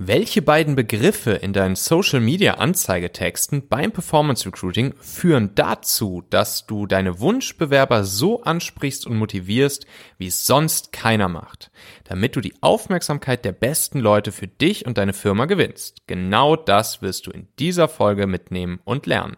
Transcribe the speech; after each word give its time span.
Welche 0.00 0.42
beiden 0.42 0.76
Begriffe 0.76 1.32
in 1.32 1.52
deinen 1.52 1.74
Social 1.74 2.20
Media 2.20 2.54
Anzeigetexten 2.54 3.66
beim 3.66 3.90
Performance 3.90 4.46
Recruiting 4.46 4.94
führen 5.00 5.56
dazu, 5.56 6.22
dass 6.30 6.68
du 6.68 6.86
deine 6.86 7.18
Wunschbewerber 7.18 8.04
so 8.04 8.44
ansprichst 8.44 9.08
und 9.08 9.16
motivierst, 9.16 9.86
wie 10.16 10.28
es 10.28 10.46
sonst 10.46 10.92
keiner 10.92 11.26
macht, 11.28 11.72
damit 12.04 12.36
du 12.36 12.40
die 12.40 12.54
Aufmerksamkeit 12.60 13.44
der 13.44 13.50
besten 13.50 13.98
Leute 13.98 14.30
für 14.30 14.46
dich 14.46 14.86
und 14.86 14.98
deine 14.98 15.14
Firma 15.14 15.46
gewinnst? 15.46 16.06
Genau 16.06 16.54
das 16.54 17.02
wirst 17.02 17.26
du 17.26 17.32
in 17.32 17.48
dieser 17.58 17.88
Folge 17.88 18.28
mitnehmen 18.28 18.78
und 18.84 19.06
lernen. 19.06 19.36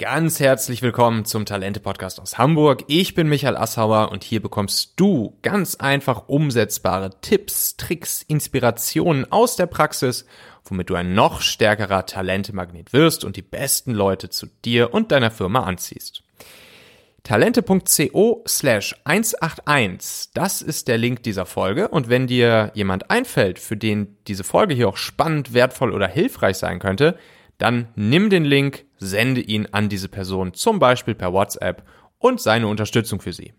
Ganz 0.00 0.38
herzlich 0.38 0.80
willkommen 0.82 1.24
zum 1.24 1.44
Talente 1.44 1.80
Podcast 1.80 2.20
aus 2.20 2.38
Hamburg. 2.38 2.84
Ich 2.86 3.16
bin 3.16 3.28
Michael 3.28 3.56
Assauer 3.56 4.12
und 4.12 4.22
hier 4.22 4.40
bekommst 4.40 4.92
du 4.94 5.36
ganz 5.42 5.74
einfach 5.74 6.28
umsetzbare 6.28 7.20
Tipps, 7.20 7.76
Tricks, 7.76 8.22
Inspirationen 8.22 9.32
aus 9.32 9.56
der 9.56 9.66
Praxis, 9.66 10.24
womit 10.64 10.88
du 10.88 10.94
ein 10.94 11.14
noch 11.14 11.40
stärkerer 11.40 12.06
Talentemagnet 12.06 12.92
wirst 12.92 13.24
und 13.24 13.34
die 13.34 13.42
besten 13.42 13.90
Leute 13.90 14.30
zu 14.30 14.46
dir 14.64 14.94
und 14.94 15.10
deiner 15.10 15.32
Firma 15.32 15.64
anziehst. 15.64 16.22
Talente.co 17.24 18.44
slash 18.46 18.94
181, 19.02 20.30
das 20.32 20.62
ist 20.62 20.86
der 20.86 20.98
Link 20.98 21.24
dieser 21.24 21.44
Folge 21.44 21.88
und 21.88 22.08
wenn 22.08 22.28
dir 22.28 22.70
jemand 22.72 23.10
einfällt, 23.10 23.58
für 23.58 23.76
den 23.76 24.16
diese 24.28 24.44
Folge 24.44 24.74
hier 24.74 24.88
auch 24.88 24.96
spannend, 24.96 25.54
wertvoll 25.54 25.92
oder 25.92 26.06
hilfreich 26.06 26.56
sein 26.56 26.78
könnte, 26.78 27.18
dann 27.58 27.88
nimm 27.96 28.30
den 28.30 28.44
Link, 28.44 28.84
sende 28.98 29.40
ihn 29.40 29.66
an 29.72 29.88
diese 29.88 30.08
Person, 30.08 30.54
zum 30.54 30.78
Beispiel 30.78 31.14
per 31.14 31.32
WhatsApp 31.32 31.84
und 32.18 32.40
seine 32.40 32.68
Unterstützung 32.68 33.20
für 33.20 33.32
sie. 33.32 33.52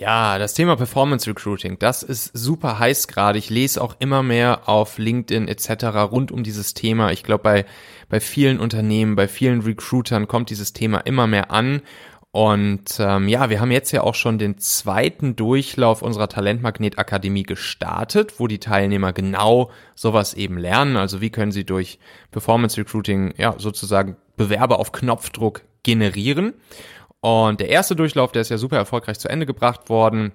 Ja, 0.00 0.38
das 0.38 0.54
Thema 0.54 0.76
Performance 0.76 1.28
Recruiting, 1.28 1.78
das 1.78 2.02
ist 2.02 2.30
super 2.32 2.78
heiß 2.78 3.06
gerade. 3.06 3.38
Ich 3.38 3.50
lese 3.50 3.82
auch 3.82 3.96
immer 3.98 4.22
mehr 4.22 4.66
auf 4.66 4.96
LinkedIn 4.96 5.46
etc. 5.46 5.84
rund 6.10 6.32
um 6.32 6.42
dieses 6.42 6.72
Thema. 6.72 7.12
Ich 7.12 7.22
glaube, 7.22 7.42
bei, 7.42 7.66
bei 8.08 8.18
vielen 8.18 8.60
Unternehmen, 8.60 9.14
bei 9.14 9.28
vielen 9.28 9.60
Recruitern 9.60 10.26
kommt 10.26 10.48
dieses 10.48 10.72
Thema 10.72 11.00
immer 11.00 11.26
mehr 11.26 11.50
an. 11.50 11.82
Und 12.32 12.98
ähm, 13.00 13.26
ja, 13.26 13.50
wir 13.50 13.60
haben 13.60 13.72
jetzt 13.72 13.90
ja 13.90 14.02
auch 14.02 14.14
schon 14.14 14.38
den 14.38 14.58
zweiten 14.58 15.34
Durchlauf 15.34 16.00
unserer 16.00 16.28
Talentmagnet 16.28 16.96
Akademie 16.96 17.42
gestartet, 17.42 18.38
wo 18.38 18.46
die 18.46 18.60
Teilnehmer 18.60 19.12
genau 19.12 19.72
sowas 19.96 20.34
eben 20.34 20.56
lernen. 20.56 20.96
Also 20.96 21.20
wie 21.20 21.30
können 21.30 21.50
sie 21.50 21.64
durch 21.64 21.98
Performance 22.30 22.80
Recruiting 22.80 23.34
ja 23.36 23.56
sozusagen 23.58 24.16
Bewerber 24.36 24.78
auf 24.78 24.92
Knopfdruck 24.92 25.62
generieren. 25.82 26.54
Und 27.20 27.60
der 27.60 27.68
erste 27.68 27.96
Durchlauf, 27.96 28.30
der 28.30 28.42
ist 28.42 28.48
ja 28.48 28.58
super 28.58 28.76
erfolgreich 28.76 29.18
zu 29.18 29.28
Ende 29.28 29.44
gebracht 29.44 29.88
worden. 29.88 30.32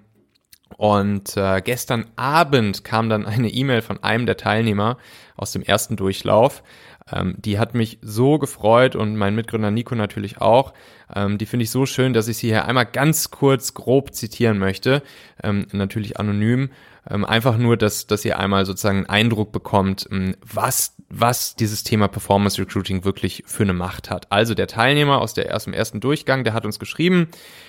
Und 0.77 1.38
äh, 1.38 1.61
gestern 1.61 2.07
Abend 2.17 2.83
kam 2.83 3.07
dann 3.07 3.25
eine 3.25 3.49
E-Mail 3.49 3.81
von 3.81 4.03
einem 4.03 4.25
der 4.25 4.35
Teilnehmer 4.35 4.97
aus 5.38 5.53
dem 5.53 5.61
ersten 5.61 5.95
Durchlauf, 5.95 6.61
ähm, 7.11 7.35
die 7.37 7.59
hat 7.59 7.75
mich 7.75 7.99
so 8.01 8.39
gefreut 8.39 8.95
und 8.95 9.15
mein 9.15 9.35
Mitgründer 9.35 9.69
Nico 9.69 9.93
natürlich 9.93 10.41
auch. 10.41 10.73
Ähm, 11.13 11.37
die 11.37 11.45
finde 11.45 11.63
ich 11.63 11.69
so 11.69 11.85
schön, 11.85 12.13
dass 12.13 12.27
ich 12.27 12.37
sie 12.37 12.47
hier 12.47 12.65
einmal 12.65 12.87
ganz 12.87 13.29
kurz 13.29 13.75
grob 13.75 14.13
zitieren 14.15 14.57
möchte. 14.57 15.03
Ähm, 15.43 15.67
natürlich 15.71 16.19
anonym. 16.19 16.71
Ähm, 17.07 17.23
einfach 17.23 17.57
nur, 17.57 17.77
dass, 17.77 18.07
dass 18.07 18.25
ihr 18.25 18.39
einmal 18.39 18.65
sozusagen 18.65 18.97
einen 18.97 19.09
Eindruck 19.09 19.51
bekommt, 19.51 20.07
ähm, 20.11 20.35
was, 20.41 20.95
was 21.07 21.55
dieses 21.55 21.83
Thema 21.83 22.07
Performance 22.07 22.59
Recruiting 22.59 23.05
wirklich 23.05 23.43
für 23.45 23.61
eine 23.61 23.73
Macht 23.73 24.09
hat. 24.09 24.31
Also 24.31 24.55
der 24.55 24.65
Teilnehmer 24.65 25.21
aus, 25.21 25.35
der, 25.35 25.55
aus 25.55 25.65
dem 25.65 25.73
ersten 25.73 25.99
Durchgang, 25.99 26.43
der 26.43 26.53
hat 26.53 26.65
uns 26.65 26.79
geschrieben, 26.79 27.27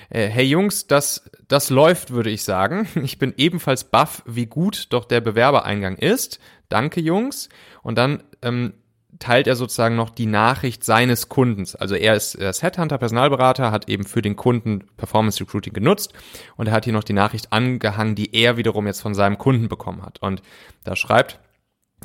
äh, 0.09 0.29
hey 0.29 0.47
Jungs, 0.47 0.87
das, 0.87 1.31
das 1.47 1.69
läuft, 1.69 2.13
würde 2.13 2.31
ich 2.31 2.43
sagen. 2.43 2.89
Ich 3.07 3.19
bin 3.19 3.35
ebenfalls 3.37 3.85
baff, 3.85 4.23
wie 4.25 4.47
gut 4.47 4.87
doch 4.91 5.05
der 5.05 5.21
Bewerbereingang 5.21 5.97
ist. 5.97 6.41
Danke, 6.71 7.01
Jungs. 7.03 7.51
Und 7.83 7.99
dann 7.99 8.23
ähm, 8.41 8.73
teilt 9.19 9.47
er 9.47 9.57
sozusagen 9.57 9.97
noch 9.97 10.11
die 10.11 10.27
Nachricht 10.27 10.85
seines 10.85 11.29
Kundens. 11.29 11.75
Also 11.75 11.95
er 11.95 12.15
ist, 12.15 12.35
er 12.35 12.51
ist 12.51 12.63
Headhunter, 12.63 12.99
Personalberater, 12.99 13.71
hat 13.71 13.89
eben 13.89 14.05
für 14.05 14.23
den 14.23 14.37
Kunden 14.37 14.85
Performance 14.97 15.41
Recruiting 15.41 15.73
genutzt 15.73 16.13
und 16.57 16.69
er 16.69 16.73
hat 16.73 16.85
hier 16.85 16.93
noch 16.93 17.05
die 17.05 17.13
Nachricht 17.13 17.53
angehangen, 17.53 18.15
die 18.15 18.35
er 18.35 18.57
wiederum 18.57 18.87
jetzt 18.87 19.01
von 19.01 19.15
seinem 19.15 19.39
Kunden 19.39 19.69
bekommen 19.69 20.03
hat. 20.03 20.21
Und 20.21 20.43
da 20.85 20.97
schreibt 20.97 21.41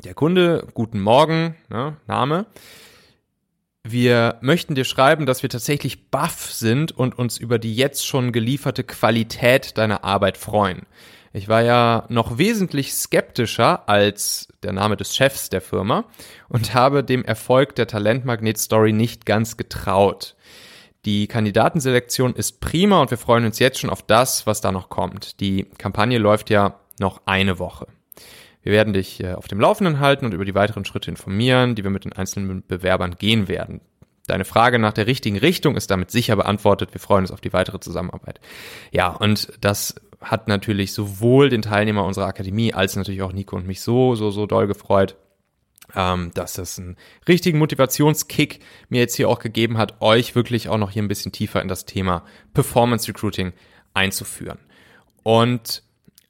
der 0.04 0.14
Kunde, 0.14 0.66
guten 0.74 1.00
Morgen, 1.00 1.56
ne, 1.68 1.96
Name. 2.06 2.46
Wir 3.84 4.38
möchten 4.40 4.76
dir 4.76 4.84
schreiben, 4.84 5.26
dass 5.26 5.42
wir 5.42 5.50
tatsächlich 5.50 6.10
baff 6.10 6.52
sind 6.52 6.92
und 6.92 7.18
uns 7.18 7.36
über 7.36 7.58
die 7.58 7.74
jetzt 7.74 8.06
schon 8.06 8.30
gelieferte 8.32 8.84
Qualität 8.84 9.76
deiner 9.76 10.04
Arbeit 10.04 10.38
freuen. 10.38 10.86
Ich 11.34 11.48
war 11.48 11.62
ja 11.62 12.04
noch 12.08 12.36
wesentlich 12.36 12.92
skeptischer 12.92 13.88
als 13.88 14.48
der 14.62 14.72
Name 14.72 14.96
des 14.96 15.16
Chefs 15.16 15.48
der 15.48 15.62
Firma 15.62 16.04
und 16.48 16.74
habe 16.74 17.02
dem 17.02 17.24
Erfolg 17.24 17.74
der 17.74 17.86
Talentmagnet-Story 17.86 18.92
nicht 18.92 19.24
ganz 19.24 19.56
getraut. 19.56 20.36
Die 21.06 21.26
Kandidatenselektion 21.26 22.34
ist 22.34 22.60
prima 22.60 23.00
und 23.00 23.10
wir 23.10 23.18
freuen 23.18 23.46
uns 23.46 23.58
jetzt 23.58 23.80
schon 23.80 23.90
auf 23.90 24.02
das, 24.02 24.46
was 24.46 24.60
da 24.60 24.70
noch 24.72 24.90
kommt. 24.90 25.40
Die 25.40 25.64
Kampagne 25.78 26.18
läuft 26.18 26.50
ja 26.50 26.78
noch 27.00 27.22
eine 27.24 27.58
Woche. 27.58 27.86
Wir 28.62 28.72
werden 28.72 28.92
dich 28.92 29.20
äh, 29.22 29.32
auf 29.32 29.48
dem 29.48 29.58
Laufenden 29.58 29.98
halten 29.98 30.26
und 30.26 30.34
über 30.34 30.44
die 30.44 30.54
weiteren 30.54 30.84
Schritte 30.84 31.10
informieren, 31.10 31.74
die 31.74 31.82
wir 31.82 31.90
mit 31.90 32.04
den 32.04 32.12
einzelnen 32.12 32.62
Bewerbern 32.66 33.16
gehen 33.18 33.48
werden. 33.48 33.80
Deine 34.28 34.44
Frage 34.44 34.78
nach 34.78 34.92
der 34.92 35.08
richtigen 35.08 35.38
Richtung 35.38 35.76
ist 35.76 35.90
damit 35.90 36.12
sicher 36.12 36.36
beantwortet. 36.36 36.94
Wir 36.94 37.00
freuen 37.00 37.24
uns 37.24 37.32
auf 37.32 37.40
die 37.40 37.52
weitere 37.52 37.80
Zusammenarbeit. 37.80 38.40
Ja, 38.92 39.08
und 39.08 39.52
das 39.60 39.96
hat 40.22 40.48
natürlich 40.48 40.92
sowohl 40.92 41.48
den 41.48 41.62
Teilnehmer 41.62 42.04
unserer 42.04 42.26
Akademie 42.26 42.74
als 42.74 42.96
natürlich 42.96 43.22
auch 43.22 43.32
Nico 43.32 43.56
und 43.56 43.66
mich 43.66 43.80
so, 43.80 44.14
so, 44.14 44.30
so 44.30 44.46
doll 44.46 44.66
gefreut, 44.66 45.16
ähm, 45.94 46.30
dass 46.34 46.54
das 46.54 46.78
einen 46.78 46.96
richtigen 47.28 47.58
Motivationskick 47.58 48.60
mir 48.88 49.00
jetzt 49.00 49.16
hier 49.16 49.28
auch 49.28 49.38
gegeben 49.38 49.78
hat, 49.78 50.00
euch 50.00 50.34
wirklich 50.34 50.68
auch 50.68 50.78
noch 50.78 50.90
hier 50.90 51.02
ein 51.02 51.08
bisschen 51.08 51.32
tiefer 51.32 51.60
in 51.60 51.68
das 51.68 51.84
Thema 51.84 52.24
Performance 52.54 53.08
Recruiting 53.08 53.52
einzuführen. 53.94 54.58
Und 55.22 55.82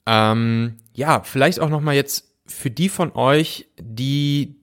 ähm, 0.07 0.79
ja, 0.95 1.23
vielleicht 1.23 1.61
auch 1.61 1.71
nochmal 1.71 1.95
jetzt 1.95 2.33
für 2.47 2.71
die 2.71 2.89
von 2.89 3.13
euch, 3.15 3.69
die 3.79 4.57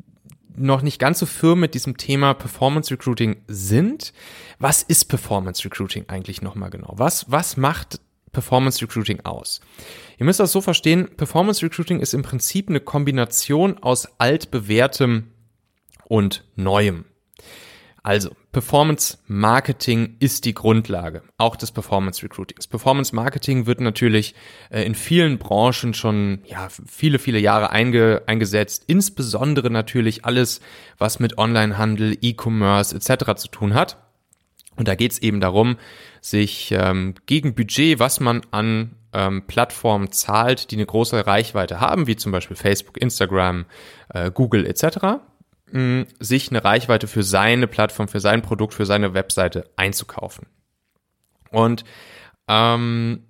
noch 0.56 0.82
nicht 0.82 1.00
ganz 1.00 1.20
so 1.20 1.26
firm 1.26 1.62
mit 1.62 1.74
diesem 1.74 1.98
Thema 1.98 2.34
Performance 2.34 2.92
Recruiting 2.92 3.38
sind. 3.48 4.14
Was 4.60 4.84
ist 4.84 5.06
Performance 5.06 5.64
Recruiting 5.64 6.06
eigentlich 6.10 6.42
nochmal 6.42 6.70
genau? 6.70 6.94
Was, 6.98 7.32
was 7.32 7.56
macht 7.56 8.02
Performance 8.32 8.82
Recruiting 8.82 9.22
aus? 9.22 9.60
Ihr 10.18 10.26
müsst 10.26 10.40
das 10.40 10.52
so 10.52 10.62
verstehen, 10.62 11.10
Performance 11.16 11.66
Recruiting 11.66 12.00
ist 12.00 12.14
im 12.14 12.22
Prinzip 12.22 12.70
eine 12.70 12.80
Kombination 12.80 13.78
aus 13.78 14.08
altbewährtem 14.20 15.32
und 16.06 16.44
neuem. 16.56 17.06
Also, 18.02 18.32
Performance 18.52 19.20
Marketing 19.28 20.16
ist 20.20 20.46
die 20.46 20.54
Grundlage, 20.54 21.22
auch 21.38 21.56
des 21.56 21.72
Performance 21.72 22.24
Recruitings. 22.24 22.66
Performance 22.66 23.14
Marketing 23.14 23.68
wird 23.68 23.82
natürlich 23.82 24.34
äh, 24.72 24.84
in 24.84 24.96
vielen 24.96 25.38
Branchen 25.38 25.94
schon 25.94 26.42
ja, 26.46 26.70
viele, 26.70 27.20
viele 27.20 27.40
Jahre 27.40 27.70
einge, 27.70 28.24
eingesetzt, 28.26 28.86
insbesondere 28.88 29.70
natürlich 29.70 30.26
alles, 30.26 30.62
was 30.98 31.20
mit 31.20 31.38
Onlinehandel, 31.38 32.18
E-Commerce 32.22 32.96
etc. 32.96 33.36
zu 33.36 33.50
tun 33.50 33.74
hat. 33.76 33.98
Und 34.80 34.88
da 34.88 34.96
geht 34.96 35.12
es 35.12 35.20
eben 35.20 35.42
darum, 35.42 35.78
sich 36.22 36.72
ähm, 36.72 37.14
gegen 37.26 37.54
Budget, 37.54 38.00
was 38.00 38.22
man 38.22 38.42
an 38.52 38.96
ähm, 39.12 39.46
Plattformen 39.46 40.14
zahlt, 40.14 40.72
die 40.72 40.78
eine 40.78 40.86
große 40.86 41.28
Reichweite 41.28 41.82
haben, 41.82 42.08
wie 42.08 42.16
zum 42.16 42.32
Beispiel 42.32 42.56
Facebook, 42.56 42.98
Instagram, 42.98 43.66
äh, 44.08 44.32
Google 44.32 44.66
etc., 44.66 45.20
mh, 45.72 46.06
sich 46.20 46.50
eine 46.50 46.64
Reichweite 46.64 47.08
für 47.08 47.24
seine 47.24 47.68
Plattform, 47.68 48.08
für 48.08 48.22
sein 48.22 48.42
Produkt, 48.42 48.74
für 48.74 48.86
seine 48.86 49.14
Webseite 49.14 49.70
einzukaufen. 49.76 50.48
Und 51.52 51.84
ähm, 52.48 53.26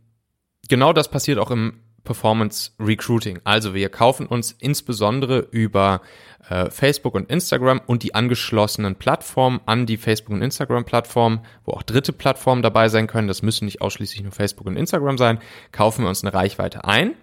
genau 0.68 0.94
das 0.94 1.10
passiert 1.10 1.40
auch 1.40 1.50
im 1.50 1.82
Performance 2.04 2.72
Recruiting. 2.80 3.40
Also 3.44 3.74
wir 3.74 3.90
kaufen 3.90 4.26
uns 4.26 4.56
insbesondere 4.60 5.40
über 5.52 6.02
äh, 6.50 6.70
Facebook 6.70 7.16
und 7.16 7.30
Instagram 7.30 7.82
und 7.86 8.04
die 8.04 8.16
angeschlossenen 8.16 8.96
Plattformen 8.96 9.60
an 9.66 9.86
die 9.86 9.98
Facebook 9.98 10.34
und 10.34 10.42
Instagram 10.42 10.86
Plattform, 10.86 11.42
wo 11.66 11.74
auch 11.74 11.84
dritte 11.84 12.14
Plattformen 12.14 12.62
dabei 12.62 12.90
sein 12.90 13.08
können. 13.08 13.28
Das 13.28 13.42
müssen 13.42 13.66
nicht 13.66 13.82
ausschließlich 13.82 14.24
nur 14.24 14.32
Facebook 14.32 14.68
und 14.68 14.78
Instagram 14.78 15.18
sein. 15.18 15.40
Kaufen 15.72 16.04
wir 16.04 16.10
uns 16.10 16.24
eine 16.24 16.34
Reichweite 16.34 16.86
ein, 16.86 17.14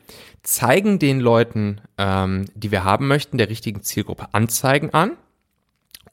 zeigen 0.43 0.99
den 0.99 1.21
Leuten, 1.21 1.81
ähm, 1.99 2.47
die 2.55 2.71
wir 2.71 2.85
haben 2.85 3.09
möchten, 3.09 3.39
der 3.39 3.49
richtigen 3.49 3.83
Zielgruppe 3.83 4.29
Anzeigen 4.33 4.95
an 4.95 5.13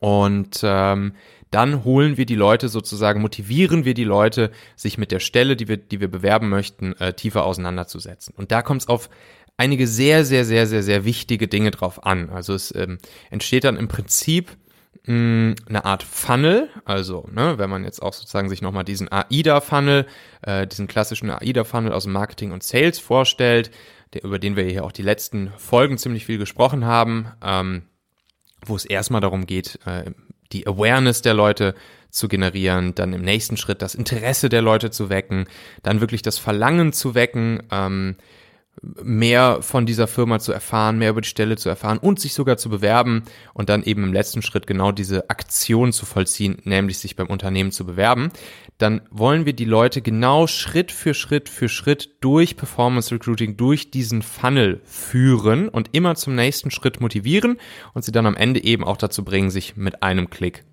und 0.03 0.59
ähm, 0.63 1.13
dann 1.49 1.85
holen 1.85 2.17
wir 2.17 2.25
die 2.25 2.35
Leute 2.35 2.67
sozusagen, 2.67 3.21
motivieren 3.21 3.85
wir 3.85 3.93
die 3.93 4.03
Leute, 4.03 4.51
sich 4.75 4.97
mit 4.97 5.13
der 5.13 5.21
Stelle, 5.21 5.55
die 5.55 5.69
wir, 5.69 5.77
die 5.77 6.01
wir 6.01 6.09
bewerben 6.09 6.49
möchten, 6.49 6.91
äh, 6.99 7.13
tiefer 7.13 7.45
auseinanderzusetzen. 7.45 8.33
Und 8.35 8.51
da 8.51 8.63
kommt 8.63 8.81
es 8.81 8.89
auf 8.89 9.09
einige 9.55 9.87
sehr, 9.87 10.25
sehr, 10.25 10.43
sehr, 10.43 10.67
sehr, 10.67 10.83
sehr 10.83 11.05
wichtige 11.05 11.47
Dinge 11.47 11.71
drauf 11.71 12.05
an. 12.05 12.29
Also 12.31 12.53
es 12.53 12.75
ähm, 12.75 12.97
entsteht 13.31 13.63
dann 13.63 13.77
im 13.77 13.87
Prinzip 13.87 14.57
mh, 15.05 15.55
eine 15.69 15.85
Art 15.85 16.03
Funnel, 16.03 16.67
also 16.83 17.25
ne, 17.31 17.57
wenn 17.57 17.69
man 17.69 17.85
jetzt 17.85 18.03
auch 18.03 18.11
sozusagen 18.11 18.49
sich 18.49 18.61
nochmal 18.61 18.83
diesen 18.83 19.09
AIDA-Funnel, 19.09 20.05
äh, 20.41 20.67
diesen 20.67 20.87
klassischen 20.87 21.29
AIDA-Funnel 21.29 21.93
aus 21.93 22.07
Marketing 22.07 22.51
und 22.51 22.61
Sales 22.61 22.99
vorstellt, 22.99 23.71
der, 24.13 24.25
über 24.25 24.37
den 24.37 24.57
wir 24.57 24.65
hier 24.65 24.83
auch 24.83 24.91
die 24.91 25.01
letzten 25.01 25.53
Folgen 25.55 25.97
ziemlich 25.97 26.25
viel 26.25 26.39
gesprochen 26.39 26.83
haben, 26.83 27.27
ähm, 27.41 27.83
wo 28.65 28.75
es 28.75 28.85
erstmal 28.85 29.21
darum 29.21 29.45
geht, 29.45 29.79
äh, 29.85 30.11
die 30.51 30.67
Awareness 30.67 31.21
der 31.21 31.33
Leute 31.33 31.75
zu 32.09 32.27
generieren, 32.27 32.93
dann 32.93 33.13
im 33.13 33.21
nächsten 33.21 33.57
Schritt 33.57 33.81
das 33.81 33.95
Interesse 33.95 34.49
der 34.49 34.61
Leute 34.61 34.91
zu 34.91 35.09
wecken, 35.09 35.45
dann 35.81 35.99
wirklich 35.99 36.21
das 36.21 36.37
Verlangen 36.37 36.93
zu 36.93 37.15
wecken, 37.15 37.63
ähm, 37.71 38.15
mehr 39.01 39.61
von 39.61 39.85
dieser 39.85 40.07
Firma 40.07 40.39
zu 40.39 40.51
erfahren, 40.51 40.97
mehr 40.97 41.11
über 41.11 41.21
die 41.21 41.29
Stelle 41.29 41.55
zu 41.55 41.69
erfahren 41.69 41.97
und 41.99 42.19
sich 42.19 42.33
sogar 42.33 42.57
zu 42.57 42.69
bewerben 42.69 43.23
und 43.53 43.69
dann 43.69 43.83
eben 43.83 44.03
im 44.03 44.13
letzten 44.13 44.41
Schritt 44.41 44.67
genau 44.67 44.91
diese 44.91 45.29
Aktion 45.29 45.93
zu 45.93 46.05
vollziehen, 46.05 46.57
nämlich 46.65 46.97
sich 46.99 47.15
beim 47.15 47.27
Unternehmen 47.27 47.71
zu 47.71 47.85
bewerben, 47.85 48.31
dann 48.77 49.01
wollen 49.09 49.45
wir 49.45 49.53
die 49.53 49.65
Leute 49.65 50.01
genau 50.01 50.47
Schritt 50.47 50.91
für 50.91 51.13
Schritt 51.13 51.47
für 51.47 51.69
Schritt 51.69 52.17
durch 52.21 52.57
Performance 52.57 53.13
Recruiting, 53.13 53.55
durch 53.55 53.91
diesen 53.91 54.21
Funnel 54.21 54.81
führen 54.83 55.69
und 55.69 55.89
immer 55.93 56.15
zum 56.15 56.35
nächsten 56.35 56.69
Schritt 56.69 56.99
motivieren 56.99 57.57
und 57.93 58.03
sie 58.03 58.11
dann 58.11 58.25
am 58.25 58.35
Ende 58.35 58.63
eben 58.63 58.83
auch 58.83 58.97
dazu 58.97 59.23
bringen, 59.23 59.49
sich 59.49 59.77
mit 59.77 60.03
einem 60.03 60.29
Klick 60.29 60.65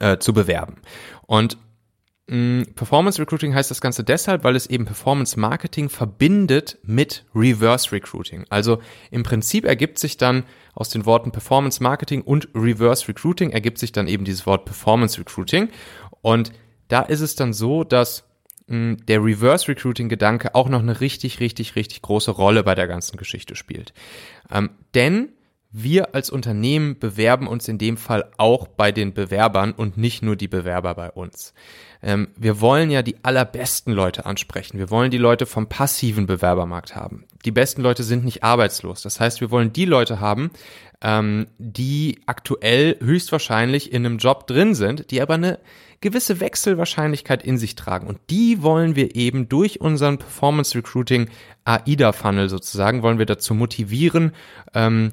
äh, 0.00 0.18
zu 0.18 0.32
bewerben. 0.32 0.76
Und 1.26 1.58
Performance 2.28 3.20
Recruiting 3.20 3.54
heißt 3.54 3.70
das 3.70 3.80
Ganze 3.80 4.02
deshalb, 4.02 4.42
weil 4.42 4.56
es 4.56 4.66
eben 4.66 4.84
Performance 4.84 5.38
Marketing 5.38 5.88
verbindet 5.88 6.76
mit 6.82 7.24
Reverse 7.36 7.92
Recruiting. 7.92 8.44
Also 8.48 8.80
im 9.12 9.22
Prinzip 9.22 9.64
ergibt 9.64 10.00
sich 10.00 10.16
dann 10.16 10.42
aus 10.74 10.88
den 10.88 11.06
Worten 11.06 11.30
Performance 11.30 11.80
Marketing 11.80 12.22
und 12.22 12.48
Reverse 12.52 13.06
Recruiting 13.06 13.50
ergibt 13.50 13.78
sich 13.78 13.92
dann 13.92 14.08
eben 14.08 14.24
dieses 14.24 14.44
Wort 14.44 14.64
Performance 14.64 15.20
Recruiting. 15.20 15.68
Und 16.20 16.50
da 16.88 17.02
ist 17.02 17.20
es 17.20 17.36
dann 17.36 17.52
so, 17.52 17.84
dass 17.84 18.24
mm, 18.66 18.94
der 19.06 19.22
Reverse 19.22 19.68
Recruiting 19.68 20.08
Gedanke 20.08 20.56
auch 20.56 20.68
noch 20.68 20.80
eine 20.80 21.00
richtig, 21.00 21.38
richtig, 21.38 21.76
richtig 21.76 22.02
große 22.02 22.32
Rolle 22.32 22.64
bei 22.64 22.74
der 22.74 22.88
ganzen 22.88 23.18
Geschichte 23.18 23.54
spielt. 23.54 23.94
Ähm, 24.50 24.70
denn 24.96 25.28
wir 25.78 26.14
als 26.14 26.30
Unternehmen 26.30 26.98
bewerben 26.98 27.46
uns 27.46 27.68
in 27.68 27.76
dem 27.76 27.98
Fall 27.98 28.30
auch 28.38 28.66
bei 28.66 28.92
den 28.92 29.12
Bewerbern 29.12 29.72
und 29.72 29.98
nicht 29.98 30.22
nur 30.22 30.34
die 30.34 30.48
Bewerber 30.48 30.94
bei 30.94 31.10
uns. 31.10 31.52
Ähm, 32.02 32.28
wir 32.36 32.62
wollen 32.62 32.90
ja 32.90 33.02
die 33.02 33.16
allerbesten 33.22 33.92
Leute 33.92 34.24
ansprechen. 34.24 34.78
Wir 34.78 34.90
wollen 34.90 35.10
die 35.10 35.18
Leute 35.18 35.44
vom 35.44 35.68
passiven 35.68 36.26
Bewerbermarkt 36.26 36.96
haben. 36.96 37.24
Die 37.44 37.50
besten 37.50 37.82
Leute 37.82 38.04
sind 38.04 38.24
nicht 38.24 38.42
arbeitslos. 38.42 39.02
Das 39.02 39.20
heißt, 39.20 39.42
wir 39.42 39.50
wollen 39.50 39.72
die 39.72 39.84
Leute 39.84 40.18
haben, 40.18 40.50
ähm, 41.02 41.46
die 41.58 42.20
aktuell 42.24 42.96
höchstwahrscheinlich 43.00 43.92
in 43.92 44.06
einem 44.06 44.16
Job 44.16 44.46
drin 44.46 44.74
sind, 44.74 45.10
die 45.10 45.20
aber 45.20 45.34
eine 45.34 45.58
gewisse 46.00 46.40
Wechselwahrscheinlichkeit 46.40 47.42
in 47.42 47.58
sich 47.58 47.74
tragen. 47.74 48.06
Und 48.06 48.18
die 48.30 48.62
wollen 48.62 48.96
wir 48.96 49.14
eben 49.14 49.48
durch 49.48 49.80
unseren 49.80 50.18
Performance 50.18 50.76
Recruiting 50.76 51.28
AIDA 51.64 52.12
Funnel 52.12 52.48
sozusagen, 52.48 53.02
wollen 53.02 53.18
wir 53.18 53.26
dazu 53.26 53.54
motivieren, 53.54 54.32
ähm, 54.74 55.12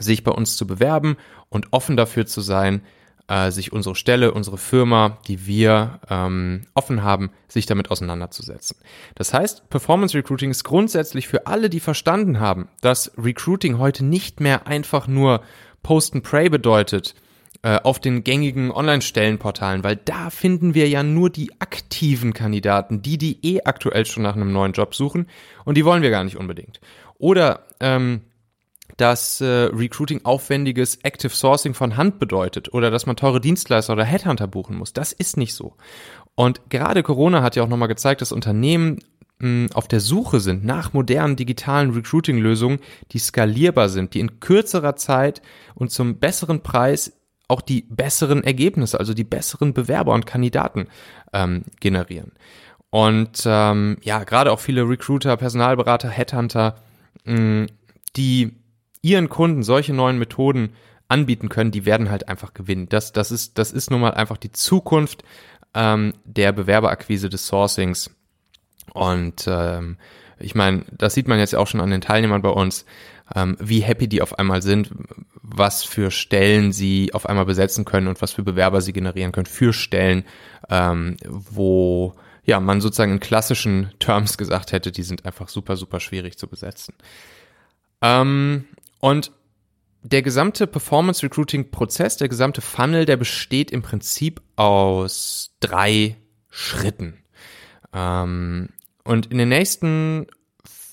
sich 0.00 0.24
bei 0.24 0.32
uns 0.32 0.56
zu 0.56 0.66
bewerben 0.66 1.16
und 1.48 1.72
offen 1.72 1.96
dafür 1.96 2.26
zu 2.26 2.40
sein, 2.40 2.82
äh, 3.28 3.50
sich 3.50 3.72
unsere 3.72 3.94
Stelle, 3.94 4.32
unsere 4.32 4.58
Firma, 4.58 5.18
die 5.28 5.46
wir 5.46 6.00
ähm, 6.08 6.62
offen 6.74 7.02
haben, 7.02 7.30
sich 7.46 7.66
damit 7.66 7.90
auseinanderzusetzen. 7.90 8.78
Das 9.14 9.34
heißt, 9.34 9.68
Performance 9.70 10.16
Recruiting 10.16 10.50
ist 10.50 10.64
grundsätzlich 10.64 11.28
für 11.28 11.46
alle, 11.46 11.70
die 11.70 11.80
verstanden 11.80 12.40
haben, 12.40 12.68
dass 12.80 13.12
Recruiting 13.18 13.78
heute 13.78 14.04
nicht 14.04 14.40
mehr 14.40 14.66
einfach 14.66 15.06
nur 15.06 15.42
Post 15.82 16.14
and 16.14 16.24
Pray 16.24 16.48
bedeutet, 16.48 17.14
äh, 17.62 17.80
auf 17.82 17.98
den 17.98 18.22
gängigen 18.22 18.70
Online-Stellenportalen, 18.70 19.82
weil 19.82 19.96
da 19.96 20.30
finden 20.30 20.74
wir 20.74 20.88
ja 20.88 21.02
nur 21.02 21.28
die 21.28 21.50
aktiven 21.60 22.32
Kandidaten, 22.32 23.02
die, 23.02 23.18
die 23.18 23.44
eh 23.44 23.62
aktuell 23.64 24.06
schon 24.06 24.22
nach 24.22 24.36
einem 24.36 24.52
neuen 24.52 24.72
Job 24.72 24.94
suchen 24.94 25.26
und 25.64 25.76
die 25.76 25.84
wollen 25.84 26.02
wir 26.02 26.10
gar 26.10 26.22
nicht 26.22 26.36
unbedingt. 26.36 26.80
Oder 27.18 27.66
ähm, 27.80 28.20
dass 28.98 29.40
äh, 29.40 29.46
Recruiting 29.46 30.24
aufwendiges 30.24 30.96
Active 30.96 31.34
Sourcing 31.34 31.72
von 31.72 31.96
Hand 31.96 32.18
bedeutet 32.18 32.74
oder 32.74 32.90
dass 32.90 33.06
man 33.06 33.16
teure 33.16 33.40
Dienstleister 33.40 33.94
oder 33.94 34.04
Headhunter 34.04 34.46
buchen 34.48 34.76
muss. 34.76 34.92
Das 34.92 35.12
ist 35.12 35.36
nicht 35.36 35.54
so. 35.54 35.74
Und 36.34 36.68
gerade 36.68 37.02
Corona 37.02 37.42
hat 37.42 37.56
ja 37.56 37.62
auch 37.62 37.68
nochmal 37.68 37.88
gezeigt, 37.88 38.20
dass 38.20 38.32
Unternehmen 38.32 38.98
mh, 39.38 39.68
auf 39.74 39.88
der 39.88 40.00
Suche 40.00 40.40
sind 40.40 40.64
nach 40.64 40.92
modernen 40.92 41.36
digitalen 41.36 41.90
Recruiting-Lösungen, 41.90 42.80
die 43.12 43.18
skalierbar 43.18 43.88
sind, 43.88 44.14
die 44.14 44.20
in 44.20 44.40
kürzerer 44.40 44.96
Zeit 44.96 45.42
und 45.74 45.92
zum 45.92 46.18
besseren 46.18 46.62
Preis 46.62 47.12
auch 47.46 47.60
die 47.60 47.86
besseren 47.88 48.42
Ergebnisse, 48.44 48.98
also 48.98 49.14
die 49.14 49.24
besseren 49.24 49.74
Bewerber 49.74 50.12
und 50.12 50.26
Kandidaten 50.26 50.88
ähm, 51.32 51.62
generieren. 51.80 52.32
Und 52.90 53.42
ähm, 53.46 53.96
ja, 54.02 54.24
gerade 54.24 54.50
auch 54.50 54.60
viele 54.60 54.88
Recruiter, 54.88 55.36
Personalberater, 55.36 56.08
Headhunter, 56.08 56.76
mh, 57.24 57.66
die 58.16 58.57
ihren 59.02 59.28
Kunden 59.28 59.62
solche 59.62 59.92
neuen 59.92 60.18
Methoden 60.18 60.74
anbieten 61.08 61.48
können, 61.48 61.70
die 61.70 61.86
werden 61.86 62.10
halt 62.10 62.28
einfach 62.28 62.54
gewinnen. 62.54 62.88
Das, 62.88 63.12
das, 63.12 63.30
ist, 63.30 63.58
das 63.58 63.72
ist 63.72 63.90
nun 63.90 64.00
mal 64.00 64.14
einfach 64.14 64.36
die 64.36 64.52
Zukunft 64.52 65.24
ähm, 65.74 66.12
der 66.24 66.52
Bewerberakquise 66.52 67.28
des 67.28 67.46
Sourcings. 67.46 68.10
Und 68.92 69.46
ähm, 69.46 69.96
ich 70.38 70.54
meine, 70.54 70.84
das 70.92 71.14
sieht 71.14 71.28
man 71.28 71.38
jetzt 71.38 71.54
auch 71.54 71.66
schon 71.66 71.80
an 71.80 71.90
den 71.90 72.00
Teilnehmern 72.00 72.42
bei 72.42 72.50
uns, 72.50 72.84
ähm, 73.34 73.56
wie 73.60 73.80
happy 73.80 74.08
die 74.08 74.22
auf 74.22 74.38
einmal 74.38 74.62
sind, 74.62 74.90
was 75.34 75.84
für 75.84 76.10
Stellen 76.10 76.72
sie 76.72 77.12
auf 77.14 77.26
einmal 77.26 77.44
besetzen 77.44 77.84
können 77.84 78.08
und 78.08 78.22
was 78.22 78.32
für 78.32 78.42
Bewerber 78.42 78.80
sie 78.80 78.92
generieren 78.92 79.32
können 79.32 79.46
für 79.46 79.72
Stellen, 79.72 80.24
ähm, 80.68 81.16
wo 81.26 82.14
ja 82.44 82.60
man 82.60 82.80
sozusagen 82.80 83.12
in 83.12 83.20
klassischen 83.20 83.90
Terms 83.98 84.38
gesagt 84.38 84.72
hätte, 84.72 84.92
die 84.92 85.02
sind 85.02 85.26
einfach 85.26 85.48
super, 85.48 85.76
super 85.76 86.00
schwierig 86.00 86.38
zu 86.38 86.48
besetzen. 86.48 86.94
Ähm, 88.00 88.64
und 89.00 89.32
der 90.02 90.22
gesamte 90.22 90.66
Performance 90.66 91.22
Recruiting 91.22 91.70
Prozess, 91.70 92.16
der 92.16 92.28
gesamte 92.28 92.60
Funnel, 92.60 93.04
der 93.04 93.16
besteht 93.16 93.70
im 93.70 93.82
Prinzip 93.82 94.40
aus 94.56 95.56
drei 95.60 96.16
Schritten. 96.48 97.22
Ähm, 97.92 98.68
und 99.04 99.26
in 99.26 99.38
den 99.38 99.48
nächsten 99.48 100.26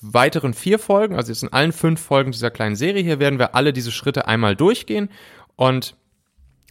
weiteren 0.00 0.54
vier 0.54 0.78
Folgen, 0.78 1.16
also 1.16 1.32
jetzt 1.32 1.42
in 1.42 1.52
allen 1.52 1.72
fünf 1.72 2.00
Folgen 2.00 2.32
dieser 2.32 2.50
kleinen 2.50 2.76
Serie 2.76 3.02
hier, 3.02 3.18
werden 3.20 3.38
wir 3.38 3.54
alle 3.54 3.72
diese 3.72 3.92
Schritte 3.92 4.28
einmal 4.28 4.56
durchgehen 4.56 5.10
und 5.56 5.96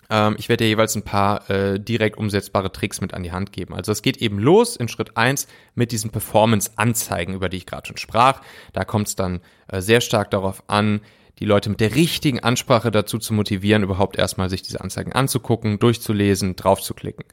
ähm, 0.09 0.35
ich 0.38 0.49
werde 0.49 0.63
dir 0.63 0.69
jeweils 0.69 0.95
ein 0.95 1.03
paar 1.03 1.49
äh, 1.49 1.79
direkt 1.79 2.17
umsetzbare 2.17 2.71
Tricks 2.71 3.01
mit 3.01 3.13
an 3.13 3.23
die 3.23 3.31
Hand 3.31 3.51
geben. 3.51 3.73
Also 3.73 3.91
es 3.91 4.01
geht 4.01 4.17
eben 4.17 4.39
los 4.39 4.75
in 4.75 4.88
Schritt 4.88 5.17
eins 5.17 5.48
mit 5.74 5.91
diesen 5.91 6.12
Performance-Anzeigen, 6.12 7.33
über 7.33 7.50
die 7.50 7.57
ich 7.57 7.65
gerade 7.65 7.88
schon 7.88 7.98
sprach. 7.98 8.41
Da 8.74 8.86
kommt 8.86 9.07
es 9.07 9.15
dann 9.15 9.41
äh, 9.67 9.81
sehr 9.81 10.01
stark 10.01 10.31
darauf 10.31 10.63
an, 10.67 11.01
die 11.39 11.46
Leute 11.46 11.70
mit 11.70 11.80
der 11.82 11.96
richtigen 11.96 12.39
Ansprache 12.39 12.92
dazu 12.92 13.18
zu 13.18 13.34
motivieren, 13.34 13.84
überhaupt 13.84 14.18
erstmal 14.18 14.50
sich 14.50 14.62
diese 14.62 14.82
Anzeigen 14.82 15.13
anzugucken, 15.13 15.80
durchzulesen, 15.80 16.56
draufzuklicken. 16.56 17.25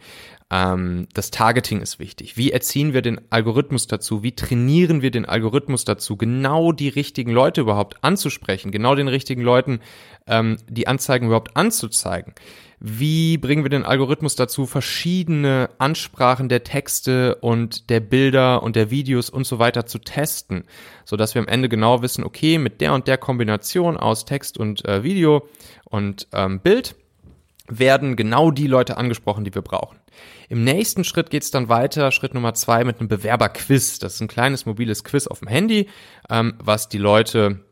Ähm, 0.53 1.09
das 1.15 1.31
Targeting 1.31 1.81
ist 1.81 1.99
wichtig. 1.99 2.37
Wie 2.37 2.53
erziehen 2.53 2.93
wir 2.93 3.01
den 3.01 3.23
Algorithmus 3.31 3.87
dazu? 3.87 4.23
Wie 4.23 4.33
trainieren 4.33 5.01
wir 5.01 5.11
den 5.11 5.25
Algorithmus 5.25 5.87
dazu, 5.87 6.19
genau 6.19 6.73
die 6.73 6.91
richtigen 6.91 7.33
Leute 7.33 7.63
überhaupt 7.63 8.05
anzusprechen, 8.05 8.71
genau 8.71 8.95
den 8.95 9.09
richtigen 9.09 9.41
Leuten 9.41 9.81
ähm, 10.27 10.59
die 10.69 10.87
Anzeigen 10.87 11.27
überhaupt 11.27 11.57
anzuzeigen? 11.57 12.35
Wie 12.81 13.39
bringen 13.39 13.65
wir 13.65 13.71
den 13.71 13.85
Algorithmus 13.85 14.35
dazu, 14.35 14.67
verschiedene 14.67 15.71
Ansprachen 15.79 16.51
der 16.51 16.65
Texte 16.65 17.37
und 17.37 17.89
der 17.89 18.01
Bilder 18.01 18.63
und 18.63 18.77
der 18.77 18.91
Videos 18.91 19.31
und 19.31 19.47
so 19.47 19.59
weiter 19.59 19.87
zu 19.87 20.01
testen, 20.01 20.65
so 21.07 21.17
dass 21.17 21.35
wir 21.35 21.41
am 21.41 21.49
Ende 21.49 21.71
genau 21.71 22.03
wissen, 22.03 22.25
okay, 22.25 22.59
mit 22.59 22.83
der 22.83 22.93
und 22.93 23.09
der 23.09 23.17
Kombination 23.17 23.97
aus 23.97 24.27
Text 24.27 24.59
und 24.59 24.85
äh, 24.85 25.03
Video 25.03 25.49
und 25.85 26.27
ähm, 26.33 26.61
Bild 26.61 26.97
werden 27.69 28.17
genau 28.17 28.51
die 28.51 28.67
Leute 28.67 28.97
angesprochen, 28.97 29.45
die 29.45 29.55
wir 29.55 29.63
brauchen. 29.63 29.99
Im 30.49 30.65
nächsten 30.65 31.05
Schritt 31.05 31.31
geht 31.31 31.43
es 31.43 31.51
dann 31.51 31.69
weiter, 31.69 32.13
Schritt 32.13 32.35
Nummer 32.35 32.55
zwei 32.55 32.85
mit 32.85 32.99
einem 32.99 33.09
Bewerberquiz. 33.09 33.99
Das 33.99 34.15
ist 34.15 34.21
ein 34.21 34.29
kleines 34.29 34.67
mobiles 34.67 35.05
Quiz 35.05 35.27
auf 35.27 35.39
dem 35.39 35.49
Handy, 35.49 35.89
ähm, 36.29 36.55
was 36.59 36.89
die 36.89 36.99
Leute 36.99 37.65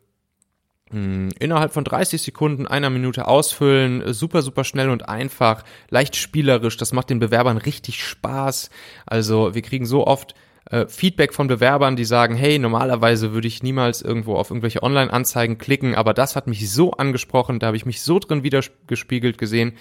hm, 0.91 1.31
innerhalb 1.39 1.73
von 1.73 1.85
30 1.85 2.23
Sekunden, 2.23 2.67
einer 2.67 2.91
Minute 2.91 3.29
ausfüllen, 3.29 4.13
super, 4.13 4.43
super 4.43 4.65
schnell 4.65 4.91
und 4.91 5.09
einfach, 5.09 5.65
leicht 5.89 6.17
spielerisch, 6.17 6.77
das 6.77 6.93
macht 6.93 7.11
den 7.11 7.21
Bewerbern 7.21 7.59
richtig 7.59 8.05
Spaß. 8.05 8.71
Also 9.07 9.55
wir 9.55 9.63
kriegen 9.63 9.87
so 9.87 10.07
oft 10.07 10.35
äh, 10.71 10.87
Feedback 10.87 11.35
von 11.35 11.49
Bewerbern, 11.49 11.97
die 11.97 12.05
sagen, 12.05 12.35
hey, 12.35 12.59
normalerweise 12.59 13.33
würde 13.33 13.49
ich 13.49 13.63
niemals 13.63 14.03
irgendwo 14.03 14.37
auf 14.37 14.51
irgendwelche 14.51 14.83
Online-Anzeigen 14.83 15.59
klicken, 15.59 15.95
aber 15.95 16.15
das 16.15 16.37
hat 16.37 16.47
mich 16.47 16.71
so 16.71 16.93
angesprochen, 16.93 17.59
da 17.59 17.69
habe 17.69 17.77
ich 17.77 17.87
mich 17.87 18.03
so 18.03 18.19
drin 18.19 18.43
wiedergespiegelt 18.43 19.37
gesehen, 19.37 19.73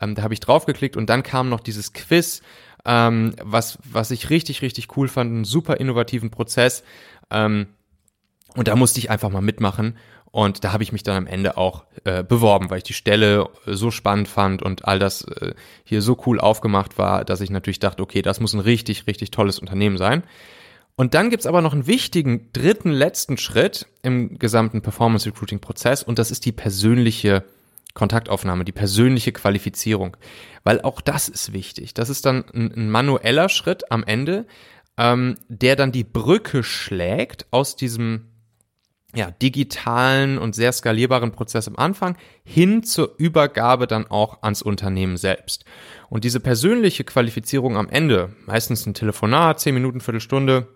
ähm, 0.00 0.14
da 0.14 0.22
habe 0.22 0.34
ich 0.34 0.40
draufgeklickt 0.40 0.96
und 0.96 1.08
dann 1.10 1.22
kam 1.22 1.48
noch 1.48 1.60
dieses 1.60 1.92
Quiz, 1.92 2.42
ähm, 2.84 3.34
was, 3.42 3.78
was 3.84 4.10
ich 4.10 4.30
richtig, 4.30 4.62
richtig 4.62 4.96
cool 4.96 5.08
fand, 5.08 5.30
einen 5.30 5.44
super 5.44 5.78
innovativen 5.78 6.30
Prozess. 6.30 6.82
Ähm, 7.30 7.66
und 8.54 8.66
da 8.66 8.76
musste 8.76 8.98
ich 8.98 9.10
einfach 9.10 9.28
mal 9.30 9.42
mitmachen 9.42 9.98
Und 10.30 10.62
da 10.62 10.72
habe 10.72 10.82
ich 10.82 10.92
mich 10.92 11.02
dann 11.02 11.16
am 11.16 11.26
Ende 11.26 11.56
auch 11.56 11.84
äh, 12.04 12.22
beworben, 12.22 12.70
weil 12.70 12.78
ich 12.78 12.84
die 12.84 12.92
Stelle 12.92 13.48
äh, 13.66 13.72
so 13.72 13.90
spannend 13.90 14.28
fand 14.28 14.62
und 14.62 14.84
all 14.84 14.98
das 14.98 15.22
äh, 15.22 15.54
hier 15.84 16.02
so 16.02 16.18
cool 16.26 16.38
aufgemacht 16.38 16.98
war, 16.98 17.24
dass 17.24 17.40
ich 17.40 17.50
natürlich 17.50 17.78
dachte, 17.78 18.02
okay, 18.02 18.20
das 18.22 18.40
muss 18.40 18.52
ein 18.52 18.60
richtig, 18.60 19.06
richtig 19.06 19.30
tolles 19.30 19.58
Unternehmen 19.58 19.96
sein. 19.96 20.22
Und 20.96 21.14
dann 21.14 21.30
gibt's 21.30 21.46
aber 21.46 21.62
noch 21.62 21.72
einen 21.72 21.86
wichtigen 21.86 22.50
dritten, 22.52 22.90
letzten 22.90 23.38
Schritt 23.38 23.86
im 24.02 24.38
gesamten 24.38 24.82
Performance 24.82 25.26
Recruiting 25.26 25.60
Prozess 25.60 26.02
und 26.02 26.18
das 26.18 26.30
ist 26.30 26.44
die 26.44 26.52
persönliche 26.52 27.44
Kontaktaufnahme, 27.94 28.64
die 28.64 28.72
persönliche 28.72 29.32
Qualifizierung. 29.32 30.16
Weil 30.64 30.82
auch 30.82 31.00
das 31.00 31.28
ist 31.28 31.52
wichtig. 31.52 31.94
Das 31.94 32.10
ist 32.10 32.26
dann 32.26 32.44
ein, 32.52 32.72
ein 32.74 32.90
manueller 32.90 33.48
Schritt 33.48 33.90
am 33.90 34.04
Ende, 34.04 34.46
ähm, 34.96 35.36
der 35.48 35.76
dann 35.76 35.92
die 35.92 36.04
Brücke 36.04 36.62
schlägt 36.62 37.46
aus 37.50 37.76
diesem 37.76 38.26
ja, 39.14 39.30
digitalen 39.30 40.36
und 40.38 40.54
sehr 40.54 40.72
skalierbaren 40.72 41.32
Prozess 41.32 41.66
am 41.66 41.76
Anfang 41.76 42.16
hin 42.44 42.82
zur 42.82 43.14
Übergabe 43.16 43.86
dann 43.86 44.06
auch 44.06 44.42
ans 44.42 44.60
Unternehmen 44.60 45.16
selbst. 45.16 45.64
Und 46.10 46.24
diese 46.24 46.40
persönliche 46.40 47.04
Qualifizierung 47.04 47.76
am 47.76 47.88
Ende, 47.88 48.34
meistens 48.46 48.84
ein 48.86 48.94
Telefonat, 48.94 49.60
zehn 49.60 49.74
Minuten, 49.74 50.00
Viertelstunde, 50.00 50.68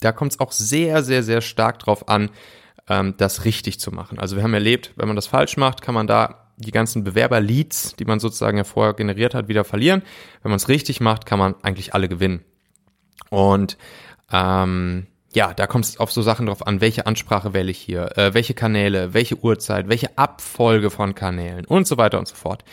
da 0.00 0.12
kommt 0.12 0.32
es 0.32 0.40
auch 0.40 0.52
sehr, 0.52 1.02
sehr, 1.02 1.22
sehr 1.22 1.40
stark 1.40 1.78
drauf 1.78 2.08
an, 2.08 2.30
ähm, 2.88 3.14
das 3.18 3.44
richtig 3.44 3.78
zu 3.78 3.92
machen. 3.92 4.18
Also 4.18 4.36
wir 4.36 4.42
haben 4.42 4.54
erlebt, 4.54 4.92
wenn 4.96 5.06
man 5.06 5.16
das 5.16 5.28
falsch 5.28 5.56
macht, 5.56 5.80
kann 5.80 5.94
man 5.94 6.06
da 6.06 6.52
die 6.56 6.72
ganzen 6.72 7.04
Bewerber-Leads, 7.04 7.96
die 7.96 8.04
man 8.04 8.18
sozusagen 8.18 8.56
ja 8.58 8.64
vorher 8.64 8.94
generiert 8.94 9.34
hat, 9.34 9.48
wieder 9.48 9.64
verlieren. 9.64 10.02
Wenn 10.42 10.50
man 10.50 10.56
es 10.56 10.68
richtig 10.68 11.00
macht, 11.00 11.26
kann 11.26 11.38
man 11.38 11.54
eigentlich 11.62 11.94
alle 11.94 12.08
gewinnen. 12.08 12.44
Und 13.30 13.76
ähm, 14.32 15.06
ja, 15.36 15.52
da 15.52 15.66
kommt 15.66 15.84
es 15.84 16.00
auf 16.00 16.10
so 16.10 16.22
Sachen 16.22 16.46
drauf 16.46 16.66
an, 16.66 16.80
welche 16.80 17.04
Ansprache 17.04 17.52
wähle 17.52 17.70
ich 17.70 17.76
hier, 17.76 18.16
äh, 18.16 18.32
welche 18.32 18.54
Kanäle, 18.54 19.12
welche 19.12 19.36
Uhrzeit, 19.36 19.86
welche 19.86 20.16
Abfolge 20.16 20.88
von 20.88 21.14
Kanälen 21.14 21.66
und 21.66 21.86
so 21.86 21.98
weiter 21.98 22.18
und 22.18 22.26
so 22.26 22.34
fort. 22.34 22.64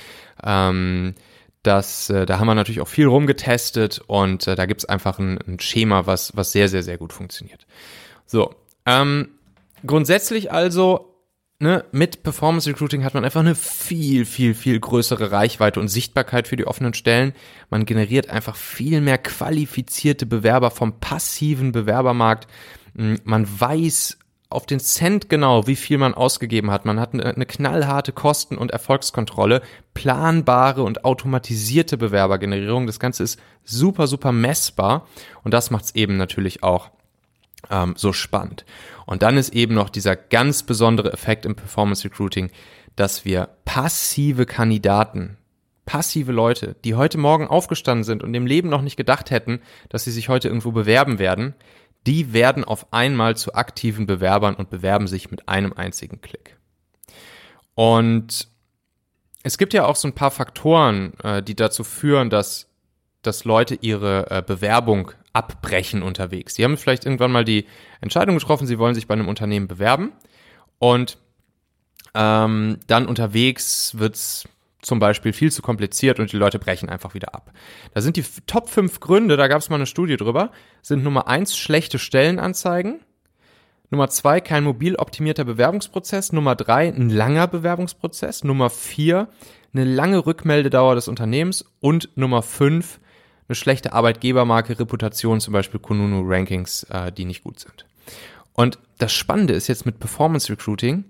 Ähm, 0.41 1.13
das, 1.61 2.09
äh, 2.09 2.25
da 2.25 2.39
haben 2.39 2.47
wir 2.47 2.55
natürlich 2.55 2.79
auch 2.79 2.87
viel 2.87 3.07
rumgetestet 3.07 4.01
und 4.07 4.47
äh, 4.47 4.55
da 4.55 4.65
gibt's 4.65 4.85
einfach 4.85 5.19
ein, 5.19 5.39
ein 5.45 5.59
Schema, 5.59 6.07
was, 6.07 6.37
was 6.37 6.53
sehr, 6.53 6.69
sehr, 6.69 6.83
sehr 6.83 6.97
gut 6.97 7.11
funktioniert. 7.11 7.67
So, 8.25 8.55
ähm, 8.85 9.31
grundsätzlich 9.85 10.53
also 10.53 11.12
Ne, 11.59 11.85
mit 11.91 12.23
Performance 12.23 12.69
Recruiting 12.69 13.05
hat 13.05 13.13
man 13.13 13.23
einfach 13.23 13.39
eine 13.39 13.55
viel, 13.55 14.25
viel, 14.25 14.53
viel 14.53 14.79
größere 14.79 15.31
Reichweite 15.31 15.79
und 15.79 15.87
Sichtbarkeit 15.87 16.47
für 16.47 16.57
die 16.57 16.67
offenen 16.67 16.93
Stellen. 16.93 17.33
Man 17.69 17.85
generiert 17.85 18.29
einfach 18.29 18.55
viel 18.55 18.99
mehr 18.99 19.17
qualifizierte 19.17 20.25
Bewerber 20.25 20.71
vom 20.71 20.99
passiven 20.99 21.71
Bewerbermarkt. 21.71 22.47
Hm, 22.97 23.19
man 23.23 23.47
weiß 23.47 24.17
auf 24.53 24.65
den 24.65 24.79
Cent 24.79 25.29
genau, 25.29 25.67
wie 25.67 25.75
viel 25.75 25.97
man 25.97 26.13
ausgegeben 26.13 26.71
hat. 26.71 26.85
Man 26.85 26.99
hat 26.99 27.13
eine, 27.13 27.45
knallharte 27.45 28.11
Kosten- 28.11 28.57
und 28.57 28.71
Erfolgskontrolle, 28.71 29.61
planbare 29.93 30.83
und 30.83 31.05
automatisierte 31.05 31.97
Bewerbergenerierung. 31.97 32.87
Das 32.87 32.99
Ganze 32.99 33.23
ist 33.23 33.39
super, 33.63 34.07
super 34.07 34.31
messbar 34.31 35.07
und 35.43 35.53
das 35.53 35.71
macht 35.71 35.85
es 35.85 35.95
eben 35.95 36.17
natürlich 36.17 36.61
auch 36.61 36.91
ähm, 37.69 37.93
so 37.97 38.13
spannend. 38.13 38.65
Und 39.05 39.21
dann 39.21 39.37
ist 39.37 39.53
eben 39.53 39.73
noch 39.73 39.89
dieser 39.89 40.15
ganz 40.15 40.63
besondere 40.63 41.13
Effekt 41.13 41.45
im 41.45 41.55
Performance 41.55 42.03
Recruiting, 42.05 42.49
dass 42.95 43.25
wir 43.25 43.49
passive 43.65 44.45
Kandidaten, 44.45 45.37
passive 45.85 46.31
Leute, 46.31 46.75
die 46.83 46.95
heute 46.95 47.17
Morgen 47.17 47.47
aufgestanden 47.47 48.03
sind 48.03 48.23
und 48.23 48.33
im 48.33 48.45
Leben 48.45 48.69
noch 48.69 48.81
nicht 48.81 48.97
gedacht 48.97 49.31
hätten, 49.31 49.61
dass 49.89 50.03
sie 50.03 50.11
sich 50.11 50.29
heute 50.29 50.47
irgendwo 50.47 50.71
bewerben 50.71 51.19
werden, 51.19 51.55
die 52.05 52.33
werden 52.33 52.63
auf 52.63 52.91
einmal 52.91 53.37
zu 53.37 53.53
aktiven 53.53 54.05
Bewerbern 54.05 54.55
und 54.55 54.69
bewerben 54.69 55.07
sich 55.07 55.31
mit 55.31 55.47
einem 55.47 55.73
einzigen 55.73 56.21
Klick. 56.21 56.57
Und 57.75 58.47
es 59.43 59.57
gibt 59.57 59.73
ja 59.73 59.85
auch 59.85 59.95
so 59.95 60.07
ein 60.07 60.15
paar 60.15 60.31
Faktoren, 60.31 61.13
äh, 61.23 61.41
die 61.41 61.55
dazu 61.55 61.83
führen, 61.83 62.29
dass, 62.29 62.69
dass 63.21 63.45
Leute 63.45 63.75
ihre 63.75 64.29
äh, 64.31 64.43
Bewerbung 64.45 65.11
abbrechen 65.33 66.03
unterwegs. 66.03 66.55
Sie 66.55 66.63
haben 66.63 66.77
vielleicht 66.77 67.05
irgendwann 67.05 67.31
mal 67.31 67.43
die 67.43 67.65
Entscheidung 68.01 68.37
getroffen, 68.37 68.67
sie 68.67 68.77
wollen 68.79 68.95
sich 68.95 69.07
bei 69.07 69.13
einem 69.15 69.27
Unternehmen 69.27 69.67
bewerben 69.67 70.11
und 70.79 71.17
ähm, 72.13 72.77
dann 72.87 73.07
unterwegs 73.07 73.97
wird's 73.97 74.47
zum 74.81 74.99
Beispiel 74.99 75.33
viel 75.33 75.51
zu 75.51 75.61
kompliziert 75.61 76.19
und 76.19 76.31
die 76.31 76.37
Leute 76.37 76.59
brechen 76.59 76.89
einfach 76.89 77.13
wieder 77.13 77.33
ab. 77.33 77.51
Da 77.93 78.01
sind 78.01 78.17
die 78.17 78.25
Top 78.45 78.69
5 78.69 78.99
Gründe, 78.99 79.37
da 79.37 79.47
gab 79.47 79.61
es 79.61 79.69
mal 79.69 79.77
eine 79.77 79.85
Studie 79.85 80.17
drüber, 80.17 80.51
sind 80.81 81.03
Nummer 81.03 81.27
1 81.27 81.57
schlechte 81.57 81.99
Stellenanzeigen, 81.99 82.99
Nummer 83.89 84.09
2 84.09 84.41
kein 84.41 84.63
mobil 84.63 84.95
optimierter 84.95 85.45
Bewerbungsprozess, 85.45 86.33
Nummer 86.33 86.55
3 86.55 86.89
ein 86.89 87.09
langer 87.09 87.47
Bewerbungsprozess, 87.47 88.43
Nummer 88.43 88.69
4 88.69 89.29
eine 89.73 89.85
lange 89.85 90.25
Rückmeldedauer 90.25 90.95
des 90.95 91.07
Unternehmens 91.07 91.65
und 91.79 92.09
Nummer 92.15 92.41
5 92.41 92.99
eine 93.47 93.55
schlechte 93.55 93.93
Arbeitgebermarke, 93.93 94.79
Reputation, 94.79 95.39
zum 95.39 95.53
Beispiel 95.53 95.79
Kununu 95.79 96.21
Rankings, 96.25 96.83
äh, 96.89 97.11
die 97.11 97.25
nicht 97.25 97.43
gut 97.43 97.59
sind. 97.59 97.85
Und 98.53 98.79
das 98.99 99.11
Spannende 99.11 99.53
ist 99.53 99.67
jetzt 99.67 99.85
mit 99.85 99.99
Performance 99.99 100.51
Recruiting, 100.51 101.05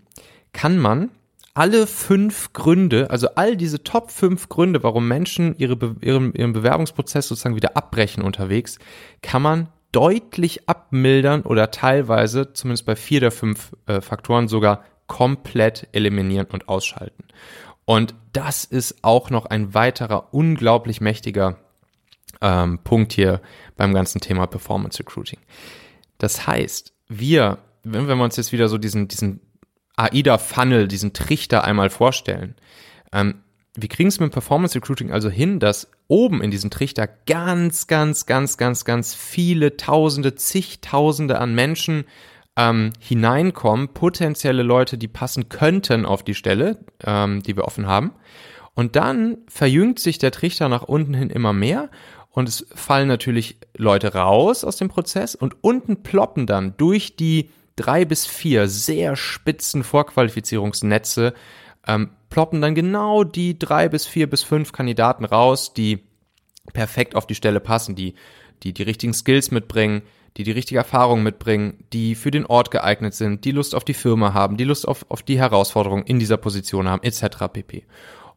kann 0.54 0.78
man 0.78 1.10
alle 1.54 1.86
fünf 1.86 2.54
Gründe, 2.54 3.10
also 3.12 3.28
all 3.36 3.56
diese 3.56 3.84
Top 3.84 4.10
fünf 4.10 4.50
Gründe, 4.50 4.82
warum 4.82 5.08
Menschen 5.08 5.56
ihre 5.58 5.76
Be 5.76 5.96
ihren, 6.02 6.34
ihren 6.34 6.54
Bewerbungsprozess 6.54 7.28
sozusagen 7.28 7.56
wieder 7.56 7.78
abbrechen 7.78 8.24
unterwegs, 8.24 8.80
kann 9.22 9.42
man 9.42 9.70
deutlich 9.92 10.68
abmildern 10.68 11.44
oder 11.44 11.70
teilweise, 11.70 12.54
zumindest 12.54 12.86
bei 12.86 12.96
vier 12.96 13.20
der 13.20 13.32
fünf 13.32 13.74
äh, 13.86 14.02
Faktoren, 14.02 14.48
sogar 14.48 14.84
komplett 15.06 15.88
eliminieren 15.92 16.48
und 16.52 16.68
ausschalten. 16.68 17.26
Und 17.86 18.16
das 18.32 18.64
ist 18.64 19.04
auch 19.04 19.30
noch 19.30 19.46
ein 19.46 19.74
weiterer 19.76 20.34
unglaublich 20.34 21.02
mächtiger 21.02 21.58
ähm, 22.42 22.80
Punkt 22.84 23.14
hier 23.14 23.42
beim 23.78 23.94
ganzen 23.94 24.22
Thema 24.22 24.48
Performance 24.48 25.00
Recruiting. 25.00 25.40
Das 26.18 26.48
heißt, 26.48 26.94
wir, 27.08 27.60
wenn 27.84 28.08
wir 28.08 28.16
uns 28.24 28.38
jetzt 28.38 28.52
wieder 28.52 28.70
so 28.70 28.78
diesen, 28.78 29.08
diesen 29.08 29.40
AIDA-Funnel, 29.96 30.88
diesen 30.88 31.14
Trichter 31.14 31.64
einmal 31.64 31.90
vorstellen, 31.90 32.56
ähm, 33.12 33.36
wir 33.76 33.90
kriegen 33.90 34.10
es 34.10 34.20
mit 34.20 34.32
Performance 34.32 34.76
Recruiting 34.76 35.12
also 35.12 35.30
hin, 35.30 35.60
dass 35.60 35.90
oben 36.08 36.44
in 36.44 36.52
diesem 36.52 36.70
Trichter 36.70 37.08
ganz, 37.08 37.88
ganz, 37.88 38.26
ganz, 38.26 38.58
ganz, 38.58 38.86
ganz 38.86 39.16
viele 39.16 39.78
Tausende, 39.78 40.36
zigtausende 40.36 41.40
an 41.40 41.56
Menschen 41.56 42.06
ähm, 42.56 42.94
hineinkommen, 43.00 43.90
potenzielle 43.90 44.62
Leute, 44.62 45.00
die 45.00 45.08
passen 45.08 45.50
könnten 45.50 46.06
auf 46.06 46.24
die 46.24 46.36
Stelle, 46.36 46.86
ähm, 47.04 47.42
die 47.42 47.56
wir 47.56 47.66
offen 47.66 47.88
haben. 47.88 48.12
Und 48.76 48.96
dann 48.96 49.38
verjüngt 49.48 50.00
sich 50.00 50.20
der 50.20 50.32
Trichter 50.32 50.70
nach 50.70 50.84
unten 50.84 51.14
hin 51.14 51.30
immer 51.30 51.54
mehr 51.54 51.90
und 52.34 52.50
es 52.50 52.66
fallen 52.74 53.08
natürlich 53.08 53.58
Leute 53.78 54.14
raus 54.16 54.64
aus 54.64 54.76
dem 54.76 54.90
Prozess 54.90 55.36
und 55.36 55.56
unten 55.62 56.02
ploppen 56.02 56.48
dann 56.48 56.76
durch 56.78 57.16
die 57.16 57.52
drei 57.76 58.06
bis 58.06 58.26
vier 58.26 58.68
sehr 58.68 59.16
spitzen 59.16 59.84
Vorqualifizierungsnetze 59.84 61.34
ähm, 61.88 62.10
ploppen 62.30 62.60
dann 62.60 62.74
genau 62.74 63.24
die 63.24 63.58
drei 63.60 63.88
bis 63.88 64.08
vier 64.08 64.28
bis 64.28 64.42
fünf 64.42 64.72
Kandidaten 64.72 65.26
raus, 65.26 65.74
die 65.74 66.04
perfekt 66.74 67.16
auf 67.16 67.28
die 67.28 67.36
Stelle 67.36 67.60
passen, 67.60 67.96
die 67.96 68.16
die 68.64 68.74
die 68.74 68.84
richtigen 68.84 69.14
Skills 69.14 69.52
mitbringen, 69.52 70.02
die 70.38 70.44
die 70.44 70.52
richtige 70.52 70.80
Erfahrung 70.80 71.22
mitbringen, 71.22 71.84
die 71.94 72.16
für 72.16 72.32
den 72.32 72.48
Ort 72.48 72.72
geeignet 72.72 73.14
sind, 73.14 73.46
die 73.46 73.52
Lust 73.52 73.76
auf 73.76 73.86
die 73.86 73.94
Firma 73.94 74.34
haben, 74.34 74.58
die 74.58 74.64
Lust 74.64 74.88
auf, 74.88 75.06
auf 75.10 75.22
die 75.22 75.38
Herausforderung 75.38 76.04
in 76.04 76.18
dieser 76.18 76.38
Position 76.38 76.88
haben, 76.88 77.04
etc. 77.04 77.48
pp. 77.52 77.86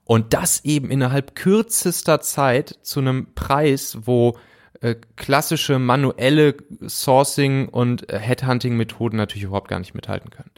Und 0.06 0.32
das 0.32 0.64
eben 0.64 0.90
innerhalb 0.90 1.34
kürzester 1.34 2.20
Zeit 2.20 2.78
zu 2.82 3.00
einem 3.00 3.34
Preis, 3.34 3.98
wo 4.02 4.38
äh, 4.80 4.94
klassische 5.16 5.78
manuelle 5.78 6.54
Sourcing 6.86 7.68
und 7.68 8.10
äh, 8.10 8.18
Headhunting-Methoden 8.18 9.16
natürlich 9.16 9.44
überhaupt 9.44 9.68
gar 9.68 9.80
nicht 9.80 9.94
mithalten 9.94 10.30
können. 10.30 10.50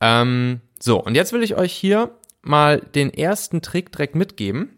Ähm, 0.00 0.60
so, 0.80 1.02
und 1.02 1.14
jetzt 1.14 1.32
will 1.32 1.44
ich 1.44 1.56
euch 1.56 1.72
hier 1.72 2.10
mal 2.42 2.80
den 2.80 3.14
ersten 3.14 3.62
Trick 3.62 3.92
direkt 3.92 4.16
mitgeben. 4.16 4.76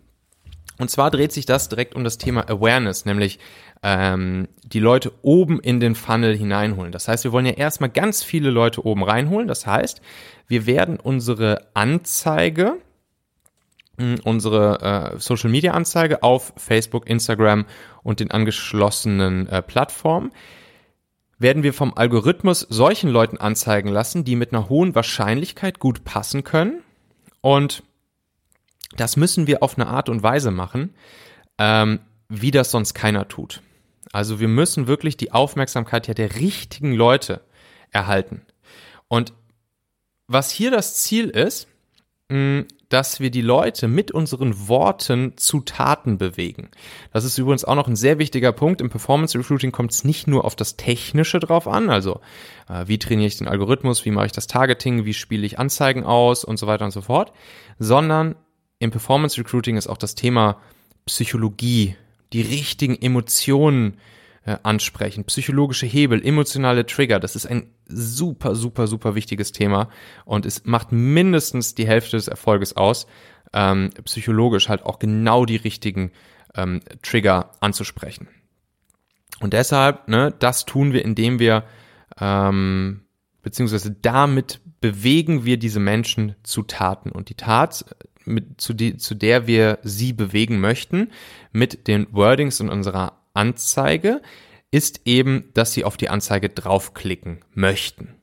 Und 0.78 0.90
zwar 0.90 1.11
dreht 1.11 1.32
sich 1.32 1.46
das 1.46 1.68
direkt 1.68 1.94
um 1.94 2.04
das 2.04 2.18
Thema 2.18 2.50
Awareness, 2.50 3.04
nämlich 3.06 3.38
ähm, 3.82 4.49
die 4.64 4.80
Leute 4.80 5.12
oben 5.23 5.61
in 5.61 5.78
den 5.78 5.94
Funnel 5.94 6.37
hineinholen. 6.37 6.90
Das 6.90 7.06
heißt, 7.06 7.25
wir 7.25 7.32
wollen 7.32 7.46
ja 7.46 7.52
erstmal 7.52 7.90
ganz 7.90 8.23
viele 8.23 8.50
Leute 8.50 8.84
oben 8.84 9.04
reinholen. 9.04 9.46
Das 9.46 9.66
heißt, 9.66 10.02
wir 10.49 10.66
werden 10.66 10.99
unsere 10.99 11.68
Anzeige, 11.75 12.78
unsere 14.24 15.14
äh, 15.14 15.20
Social 15.20 15.50
Media 15.50 15.72
Anzeige 15.72 16.22
auf 16.22 16.52
Facebook, 16.56 17.08
Instagram 17.08 17.66
und 18.02 18.20
den 18.20 18.30
angeschlossenen 18.30 19.48
äh, 19.48 19.62
Plattformen 19.62 20.32
werden 21.38 21.62
wir 21.62 21.74
vom 21.74 21.94
Algorithmus 21.94 22.60
solchen 22.60 23.10
Leuten 23.10 23.38
anzeigen 23.38 23.88
lassen, 23.88 24.24
die 24.24 24.36
mit 24.36 24.52
einer 24.52 24.68
hohen 24.68 24.94
Wahrscheinlichkeit 24.94 25.78
gut 25.78 26.04
passen 26.04 26.44
können. 26.44 26.82
Und 27.40 27.82
das 28.96 29.16
müssen 29.16 29.46
wir 29.46 29.62
auf 29.62 29.76
eine 29.76 29.88
Art 29.88 30.08
und 30.08 30.22
Weise 30.22 30.50
machen, 30.50 30.94
ähm, 31.58 32.00
wie 32.28 32.50
das 32.50 32.70
sonst 32.70 32.94
keiner 32.94 33.28
tut. 33.28 33.60
Also 34.12 34.38
wir 34.40 34.48
müssen 34.48 34.86
wirklich 34.86 35.16
die 35.16 35.32
Aufmerksamkeit 35.32 36.06
ja 36.06 36.14
der 36.14 36.36
richtigen 36.36 36.92
Leute 36.92 37.40
erhalten. 37.90 38.42
Und 39.08 39.32
was 40.26 40.50
hier 40.50 40.70
das 40.70 40.96
Ziel 41.02 41.28
ist, 41.28 41.68
dass 42.94 43.18
wir 43.18 43.32
die 43.32 43.40
Leute 43.40 43.88
mit 43.88 44.12
unseren 44.12 44.68
Worten 44.68 45.36
zu 45.36 45.62
Taten 45.62 46.16
bewegen. 46.16 46.68
Das 47.12 47.24
ist 47.24 47.38
übrigens 47.38 47.64
auch 47.64 47.74
noch 47.74 47.88
ein 47.88 47.96
sehr 47.96 48.20
wichtiger 48.20 48.52
Punkt. 48.52 48.80
Im 48.80 48.88
Performance 48.88 49.36
Recruiting 49.36 49.72
kommt 49.72 49.90
es 49.90 50.04
nicht 50.04 50.28
nur 50.28 50.44
auf 50.44 50.54
das 50.54 50.76
Technische 50.76 51.40
drauf 51.40 51.66
an, 51.66 51.90
also 51.90 52.20
äh, 52.68 52.86
wie 52.86 53.00
trainiere 53.00 53.26
ich 53.26 53.36
den 53.36 53.48
Algorithmus, 53.48 54.04
wie 54.04 54.12
mache 54.12 54.26
ich 54.26 54.32
das 54.32 54.46
Targeting, 54.46 55.04
wie 55.04 55.12
spiele 55.12 55.44
ich 55.44 55.58
Anzeigen 55.58 56.04
aus 56.04 56.44
und 56.44 56.56
so 56.56 56.68
weiter 56.68 56.84
und 56.84 56.92
so 56.92 57.00
fort, 57.00 57.32
sondern 57.80 58.36
im 58.78 58.92
Performance 58.92 59.38
Recruiting 59.38 59.76
ist 59.76 59.88
auch 59.88 59.98
das 59.98 60.14
Thema 60.14 60.60
Psychologie, 61.04 61.96
die 62.32 62.42
richtigen 62.42 62.94
Emotionen 62.94 63.96
äh, 64.46 64.56
ansprechen, 64.62 65.24
psychologische 65.24 65.86
Hebel, 65.86 66.24
emotionale 66.24 66.86
Trigger. 66.86 67.18
Das 67.18 67.34
ist 67.34 67.46
ein 67.46 67.66
super, 67.94 68.54
super, 68.54 68.86
super 68.86 69.14
wichtiges 69.14 69.52
Thema 69.52 69.88
und 70.24 70.46
es 70.46 70.64
macht 70.64 70.92
mindestens 70.92 71.74
die 71.74 71.86
Hälfte 71.86 72.16
des 72.16 72.28
Erfolges 72.28 72.76
aus, 72.76 73.06
ähm, 73.52 73.90
psychologisch 74.04 74.68
halt 74.68 74.82
auch 74.82 74.98
genau 74.98 75.44
die 75.44 75.56
richtigen 75.56 76.12
ähm, 76.54 76.80
Trigger 77.02 77.52
anzusprechen. 77.60 78.28
Und 79.40 79.52
deshalb, 79.52 80.08
ne, 80.08 80.34
das 80.38 80.64
tun 80.64 80.92
wir, 80.92 81.04
indem 81.04 81.38
wir 81.38 81.64
ähm, 82.20 83.04
beziehungsweise 83.42 83.92
damit 83.92 84.60
bewegen 84.80 85.44
wir 85.44 85.58
diese 85.58 85.80
Menschen 85.80 86.34
zu 86.42 86.62
Taten. 86.62 87.10
Und 87.10 87.28
die 87.28 87.34
Tat, 87.34 87.84
mit, 88.24 88.60
zu, 88.60 88.72
die, 88.74 88.96
zu 88.96 89.14
der 89.14 89.46
wir 89.46 89.78
sie 89.82 90.12
bewegen 90.12 90.60
möchten, 90.60 91.10
mit 91.52 91.86
den 91.86 92.06
Wordings 92.12 92.60
in 92.60 92.68
unserer 92.68 93.20
Anzeige, 93.34 94.22
ist 94.74 95.02
eben, 95.04 95.50
dass 95.54 95.72
sie 95.72 95.84
auf 95.84 95.96
die 95.96 96.08
Anzeige 96.08 96.48
draufklicken 96.48 97.44
möchten. 97.54 98.16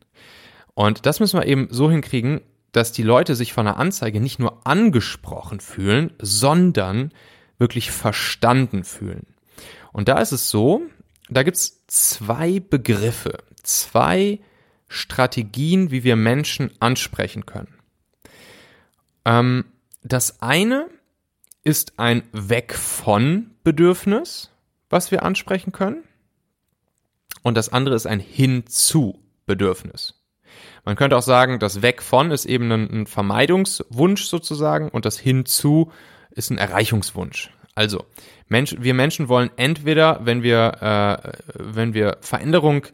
Und 0.74 1.06
das 1.06 1.22
müssen 1.22 1.40
wir 1.40 1.48
eben 1.48 1.70
so 1.72 1.90
hinkriegen, 1.90 2.42
dass 2.74 2.92
die 2.92 3.04
Leute 3.04 3.36
sich 3.36 3.54
von 3.54 3.68
der 3.68 3.78
Anzeige 3.78 4.20
nicht 4.20 4.38
nur 4.38 4.68
angesprochen 4.68 5.62
fühlen, 5.62 6.12
sondern 6.20 7.14
wirklich 7.58 7.92
verstanden 7.92 8.84
fühlen. 8.84 9.28
Und 9.94 10.10
da 10.10 10.20
ist 10.20 10.34
es 10.34 10.50
so, 10.50 10.82
da 11.30 11.44
gibt's 11.44 11.86
zwei 11.88 12.60
Begriffe, 12.60 13.38
zwei 13.64 14.42
Strategien, 14.90 15.90
wie 15.90 16.04
wir 16.04 16.18
Menschen 16.18 16.70
ansprechen 16.82 17.46
können. 17.46 17.74
Ähm, 19.24 19.64
das 20.04 20.42
eine 20.42 20.90
ist 21.64 21.94
ein 21.98 22.24
Weg 22.34 22.74
von 22.74 23.52
Bedürfnis, 23.64 24.50
was 24.90 25.12
wir 25.12 25.24
ansprechen 25.24 25.72
können 25.72 26.04
und 27.44 27.56
das 27.56 27.70
andere 27.70 27.96
ist 27.96 28.08
ein 28.08 28.20
Hinzu-Bedürfnis. 28.20 30.22
Man 30.84 30.96
könnte 30.96 31.18
auch 31.18 31.22
sagen, 31.22 31.60
das 31.60 31.82
Weg 31.82 32.02
von 32.02 32.32
ist 32.32 32.46
eben 32.46 32.72
ein, 32.72 33.06
Vermeidungswunsch 33.06 34.26
sozusagen 34.26 34.90
und 34.90 35.06
das 35.06 35.20
Hinzu 35.20 35.92
ist 36.32 36.50
ein 36.50 36.58
Erreichungswunsch. 36.58 37.52
Also, 37.76 38.06
Mensch, 38.48 38.76
wir 38.80 38.94
Menschen 38.94 39.30
wollen 39.30 39.52
entweder, 39.56 40.20
wenn 40.24 40.44
wir, 40.44 40.82
äh, 40.82 41.32
wenn 41.54 41.94
wir 41.94 42.18
Veränderung 42.22 42.88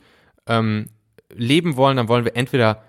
ähm, 0.48 0.90
leben 1.34 1.78
wollen, 1.78 1.98
dann 1.98 2.08
wollen 2.08 2.26
wir 2.26 2.36
entweder 2.36 2.84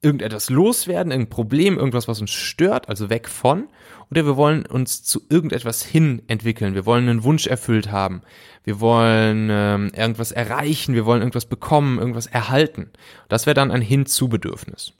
irgendetwas 0.00 0.48
loswerden, 0.50 1.10
irgendein 1.10 1.30
Problem, 1.30 1.76
irgendwas, 1.76 2.08
was 2.08 2.20
uns 2.20 2.30
stört, 2.30 2.88
also 2.88 3.10
weg 3.10 3.28
von, 3.28 3.68
oder 4.10 4.24
wir 4.24 4.36
wollen 4.36 4.64
uns 4.64 5.02
zu 5.02 5.20
irgendetwas 5.28 5.82
hin 5.82 6.22
entwickeln. 6.28 6.74
Wir 6.74 6.86
wollen 6.86 7.08
einen 7.08 7.24
Wunsch 7.24 7.46
erfüllt 7.46 7.90
haben. 7.90 8.22
Wir 8.64 8.80
wollen 8.80 9.48
ähm, 9.50 9.90
irgendwas 9.94 10.32
erreichen, 10.32 10.94
wir 10.94 11.04
wollen 11.04 11.20
irgendwas 11.20 11.46
bekommen, 11.46 11.98
irgendwas 11.98 12.26
erhalten. 12.26 12.90
Das 13.28 13.46
wäre 13.46 13.54
dann 13.54 13.70
ein 13.70 13.82
Hinzu-Bedürfnis. 13.82 14.92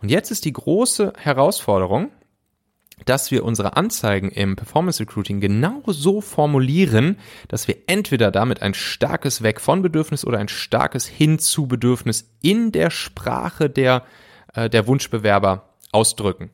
Und 0.00 0.10
jetzt 0.10 0.30
ist 0.30 0.44
die 0.44 0.52
große 0.52 1.12
Herausforderung, 1.18 2.10
dass 3.04 3.30
wir 3.30 3.44
unsere 3.44 3.76
Anzeigen 3.76 4.30
im 4.30 4.56
Performance 4.56 5.00
Recruiting 5.00 5.40
genau 5.40 5.82
so 5.86 6.20
formulieren, 6.20 7.18
dass 7.46 7.68
wir 7.68 7.76
entweder 7.86 8.30
damit 8.30 8.62
ein 8.62 8.74
starkes 8.74 9.42
Weg 9.42 9.60
von 9.60 9.82
Bedürfnis 9.82 10.24
oder 10.24 10.38
ein 10.38 10.48
starkes 10.48 11.06
Hinzu 11.06 11.68
Bedürfnis 11.68 12.34
in 12.42 12.72
der 12.72 12.90
Sprache 12.90 13.70
der 13.70 14.04
äh, 14.58 14.70
der 14.70 14.86
Wunschbewerber 14.86 15.68
ausdrücken. 15.92 16.50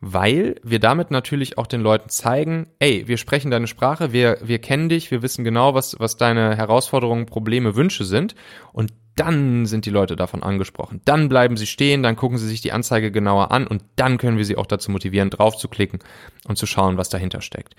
Weil 0.00 0.56
wir 0.62 0.78
damit 0.78 1.10
natürlich 1.10 1.56
auch 1.56 1.66
den 1.66 1.80
Leuten 1.80 2.10
zeigen, 2.10 2.68
ey, 2.78 3.08
wir 3.08 3.16
sprechen 3.16 3.50
deine 3.50 3.66
Sprache, 3.66 4.12
wir, 4.12 4.38
wir 4.42 4.58
kennen 4.58 4.88
dich, 4.88 5.10
wir 5.10 5.22
wissen 5.22 5.42
genau, 5.42 5.74
was, 5.74 5.98
was 5.98 6.16
deine 6.16 6.56
Herausforderungen, 6.56 7.26
Probleme, 7.26 7.76
Wünsche 7.76 8.04
sind. 8.04 8.34
Und 8.72 8.92
dann 9.14 9.64
sind 9.64 9.86
die 9.86 9.90
Leute 9.90 10.14
davon 10.14 10.42
angesprochen. 10.42 11.00
Dann 11.06 11.30
bleiben 11.30 11.56
sie 11.56 11.66
stehen, 11.66 12.02
dann 12.02 12.16
gucken 12.16 12.36
sie 12.36 12.46
sich 12.46 12.60
die 12.60 12.72
Anzeige 12.72 13.10
genauer 13.10 13.50
an 13.50 13.66
und 13.66 13.82
dann 13.96 14.18
können 14.18 14.36
wir 14.36 14.44
sie 14.44 14.58
auch 14.58 14.66
dazu 14.66 14.90
motivieren, 14.90 15.30
drauf 15.30 15.56
zu 15.56 15.68
klicken 15.68 16.00
und 16.46 16.58
zu 16.58 16.66
schauen, 16.66 16.98
was 16.98 17.08
dahinter 17.08 17.40
steckt. 17.40 17.74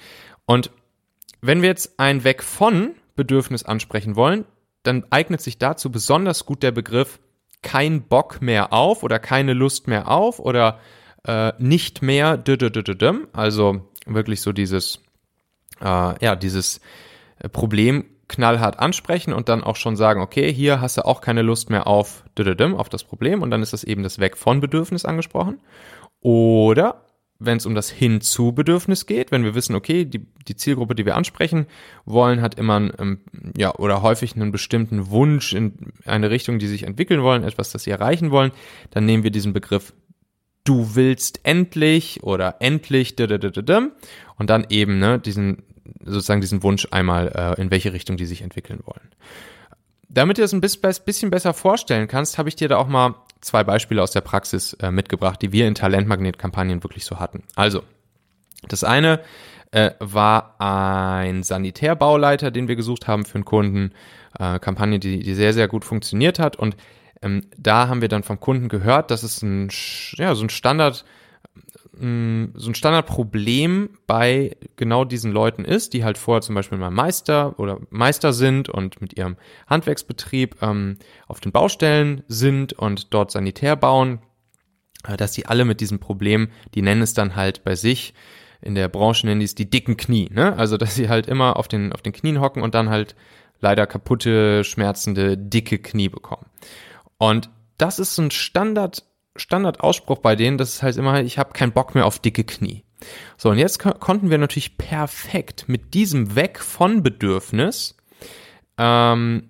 Und 0.46 0.72
wenn 1.42 1.62
wir 1.62 1.70
jetzt 1.70 2.00
ein 2.00 2.24
Weg 2.24 2.42
von 2.42 2.96
Bedürfnis 3.16 3.64
ansprechen 3.64 4.16
wollen, 4.16 4.46
dann 4.82 5.06
eignet 5.12 5.42
sich 5.42 5.60
dazu 5.60 5.92
besonders 5.92 6.46
gut 6.46 6.64
der 6.64 6.72
Begriff 6.72 7.20
kein 7.62 8.04
Bock 8.04 8.42
mehr 8.42 8.74
auf 8.74 9.04
oder 9.04 9.20
keine 9.20 9.54
Lust 9.54 9.88
mehr 9.88 10.10
auf 10.10 10.40
oder 10.40 10.80
äh, 11.26 11.54
nicht 11.58 12.02
mehr, 12.02 12.38
also 13.34 13.82
wirklich 14.06 14.42
so 14.42 14.52
dieses, 14.52 15.00
äh, 15.82 16.24
ja, 16.24 16.36
dieses 16.36 16.80
Problem 17.52 18.06
knallhart 18.28 18.80
ansprechen 18.80 19.34
und 19.34 19.50
dann 19.50 19.64
auch 19.64 19.76
schon 19.76 19.96
sagen, 19.96 20.22
okay, 20.22 20.52
hier 20.52 20.82
hast 20.82 20.98
du 20.98 21.06
auch 21.06 21.22
keine 21.22 21.42
Lust 21.42 21.70
mehr 21.70 21.88
auf, 21.88 22.24
auf 22.76 22.90
das 22.90 23.04
Problem 23.04 23.42
und 23.42 23.52
dann 23.52 23.62
ist 23.62 23.74
das 23.74 23.84
eben 23.84 24.04
das 24.04 24.20
Weg 24.20 24.38
von 24.38 24.60
Bedürfnis 24.60 25.06
angesprochen. 25.06 25.60
Oder 26.22 27.07
wenn 27.40 27.58
es 27.58 27.66
um 27.66 27.76
das 27.76 27.90
Hinzu-Bedürfnis 27.90 29.06
geht, 29.06 29.32
wenn 29.32 29.44
wir 29.44 29.56
wissen, 29.56 29.76
okay, 29.76 30.06
die, 30.06 30.26
die 30.48 30.56
Zielgruppe, 30.56 30.96
die 30.96 31.06
wir 31.06 31.16
ansprechen 31.16 31.68
wollen, 32.06 32.42
hat 32.42 32.56
immer 32.56 32.78
einen, 32.78 32.92
ähm, 33.00 33.20
ja, 33.56 33.76
oder 33.76 34.02
häufig 34.02 34.36
einen 34.36 34.52
bestimmten 34.52 35.10
Wunsch 35.10 35.54
in 35.54 35.94
eine 36.06 36.30
Richtung, 36.30 36.60
die 36.60 36.68
sich 36.68 36.84
entwickeln 36.84 37.22
wollen, 37.22 37.44
etwas, 37.44 37.72
das 37.72 37.84
sie 37.84 37.92
erreichen 37.92 38.32
wollen, 38.32 38.52
dann 38.92 39.06
nehmen 39.06 39.24
wir 39.24 39.32
diesen 39.32 39.54
Begriff 39.54 39.94
du 40.68 40.96
willst 40.96 41.40
endlich 41.44 42.24
oder 42.24 42.58
endlich 42.60 43.16
und 43.18 44.50
dann 44.50 44.66
eben 44.70 45.00
ne, 45.00 45.18
diesen 45.18 45.64
sozusagen 46.04 46.42
diesen 46.42 46.62
Wunsch 46.64 46.88
einmal 46.92 47.30
äh, 47.58 47.62
in 47.62 47.72
welche 47.72 47.94
Richtung 47.94 48.18
die 48.18 48.26
sich 48.26 48.42
entwickeln 48.42 48.82
wollen. 48.84 49.10
Damit 50.10 50.38
du 50.38 50.42
das 50.42 50.54
ein 50.54 50.62
bisschen 50.62 51.30
besser 51.30 51.54
vorstellen 51.54 52.08
kannst, 52.08 52.38
habe 52.38 52.50
ich 52.50 52.56
dir 52.56 52.68
da 52.68 52.78
auch 52.78 52.88
mal 52.88 53.16
zwei 53.42 53.64
Beispiele 53.64 54.02
aus 54.02 54.12
der 54.12 54.22
Praxis 54.22 54.74
äh, 54.74 54.92
mitgebracht, 54.92 55.42
die 55.42 55.52
wir 55.52 55.68
in 55.68 55.76
Talentmagnetkampagnen 55.76 56.84
wirklich 56.84 57.06
so 57.06 57.20
hatten. 57.20 57.44
Also, 57.56 57.84
das 58.68 58.84
eine 58.84 59.22
äh, 59.72 59.92
war 60.00 60.56
ein 60.60 61.44
Sanitärbauleiter, 61.44 62.52
den 62.52 62.68
wir 62.68 62.76
gesucht 62.76 63.08
haben 63.08 63.26
für 63.26 63.36
einen 63.36 63.46
Kunden. 63.46 63.92
Äh, 64.40 64.60
Kampagne, 64.60 65.00
die, 65.00 65.20
die 65.20 65.34
sehr, 65.34 65.54
sehr 65.54 65.68
gut 65.68 65.86
funktioniert 65.86 66.40
hat. 66.40 66.56
Und 66.56 66.76
ähm, 67.22 67.46
da 67.58 67.88
haben 67.88 68.02
wir 68.02 68.08
dann 68.08 68.24
vom 68.24 68.40
Kunden 68.40 68.70
gehört, 68.70 69.12
dass 69.12 69.24
es 69.24 69.42
ein, 69.42 69.70
ja, 70.16 70.36
so 70.36 70.44
ein 70.44 70.50
Standard 70.50 71.06
Mm, 72.00 72.54
so 72.54 72.70
ein 72.70 72.76
Standardproblem 72.76 73.90
bei 74.06 74.56
genau 74.76 75.06
diesen 75.06 75.32
Leuten 75.32 75.66
ist, 75.66 75.94
die 75.94 76.04
halt 76.04 76.18
vorher 76.18 76.42
zum 76.42 76.56
Beispiel 76.56 76.78
mal 76.78 76.92
Meister 76.92 77.60
oder 77.60 77.80
Meister 77.90 78.34
sind 78.34 78.70
und 78.70 79.02
mit 79.02 79.18
ihrem 79.18 79.38
Handwerksbetrieb 79.68 80.62
ähm, 80.62 80.98
auf 81.28 81.40
den 81.40 81.52
Baustellen 81.52 82.24
sind 82.28 82.74
und 82.74 83.14
dort 83.14 83.32
Sanitär 83.32 83.76
bauen, 83.76 84.20
äh, 85.08 85.18
dass 85.18 85.32
die 85.32 85.48
alle 85.48 85.66
mit 85.66 85.82
diesem 85.82 86.00
Problem, 86.00 86.50
die 86.76 86.82
nennen 86.82 87.02
es 87.02 87.14
dann 87.14 87.36
halt 87.36 87.64
bei 87.64 87.76
sich, 87.76 88.14
in 88.62 88.76
der 88.76 88.90
Branche 88.90 89.26
nennen 89.26 89.40
die 89.40 89.46
es 89.46 89.56
die 89.56 89.70
dicken 89.70 89.98
Knie, 89.98 90.30
ne? 90.32 90.56
Also 90.58 90.78
dass 90.78 90.96
sie 90.96 91.10
halt 91.10 91.28
immer 91.28 91.58
auf 91.58 91.68
den, 91.68 91.94
auf 91.94 92.02
den 92.02 92.14
Knien 92.14 92.42
hocken 92.42 92.62
und 92.62 92.76
dann 92.76 92.90
halt 92.90 93.16
leider 93.60 93.88
kaputte, 93.88 94.64
schmerzende, 94.64 95.38
dicke 95.38 95.80
Knie 95.80 96.10
bekommen. 96.10 96.46
Und 97.18 97.50
das 97.78 98.00
ist 98.00 98.16
so 98.16 98.22
ein 98.22 98.32
Standard 98.32 99.04
Standardausspruch 99.40 100.20
bei 100.20 100.36
denen, 100.36 100.58
das 100.58 100.76
ist 100.76 100.84
halt 100.84 100.98
immer, 100.98 101.22
ich 101.22 101.38
habe 101.38 101.54
keinen 101.54 101.72
Bock 101.72 101.96
mehr 101.96 102.06
auf 102.06 102.20
dicke 102.20 102.44
Knie. 102.44 102.84
So, 103.38 103.50
und 103.50 103.58
jetzt 103.58 103.80
konnten 103.80 104.30
wir 104.30 104.38
natürlich 104.38 104.78
perfekt 104.78 105.66
mit 105.68 105.94
diesem 105.94 106.36
Weg 106.36 106.60
von 106.60 107.04
Bedürfnis 107.04 107.96
ähm, 108.78 109.50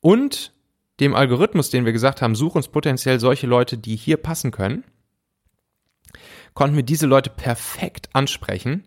und 0.00 0.52
dem 1.00 1.14
Algorithmus, 1.14 1.70
den 1.70 1.84
wir 1.84 1.92
gesagt 1.92 2.22
haben, 2.22 2.34
such 2.34 2.54
uns 2.54 2.68
potenziell 2.68 3.20
solche 3.20 3.46
Leute, 3.46 3.78
die 3.78 3.96
hier 3.96 4.16
passen 4.16 4.50
können, 4.50 4.84
konnten 6.54 6.76
wir 6.76 6.82
diese 6.82 7.06
Leute 7.06 7.30
perfekt 7.30 8.10
ansprechen, 8.12 8.84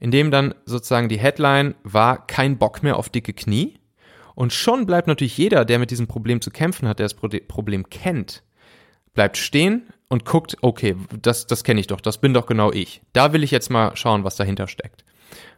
indem 0.00 0.30
dann 0.30 0.54
sozusagen 0.64 1.08
die 1.08 1.18
Headline 1.18 1.74
war 1.82 2.26
kein 2.26 2.58
Bock 2.58 2.82
mehr 2.82 2.96
auf 2.96 3.08
dicke 3.08 3.32
Knie. 3.32 3.78
Und 4.34 4.52
schon 4.52 4.86
bleibt 4.86 5.08
natürlich 5.08 5.36
jeder, 5.36 5.64
der 5.64 5.78
mit 5.78 5.90
diesem 5.90 6.06
Problem 6.06 6.40
zu 6.40 6.50
kämpfen 6.50 6.88
hat, 6.88 6.98
der 6.98 7.04
das 7.04 7.14
Problem 7.14 7.90
kennt, 7.90 8.42
bleibt 9.14 9.36
stehen 9.36 9.88
und 10.08 10.24
guckt, 10.24 10.56
okay, 10.62 10.96
das, 11.20 11.46
das 11.46 11.64
kenne 11.64 11.80
ich 11.80 11.86
doch, 11.86 12.00
das 12.00 12.18
bin 12.18 12.34
doch 12.34 12.46
genau 12.46 12.72
ich. 12.72 13.02
Da 13.12 13.32
will 13.32 13.42
ich 13.42 13.50
jetzt 13.50 13.70
mal 13.70 13.96
schauen, 13.96 14.24
was 14.24 14.36
dahinter 14.36 14.68
steckt. 14.68 15.04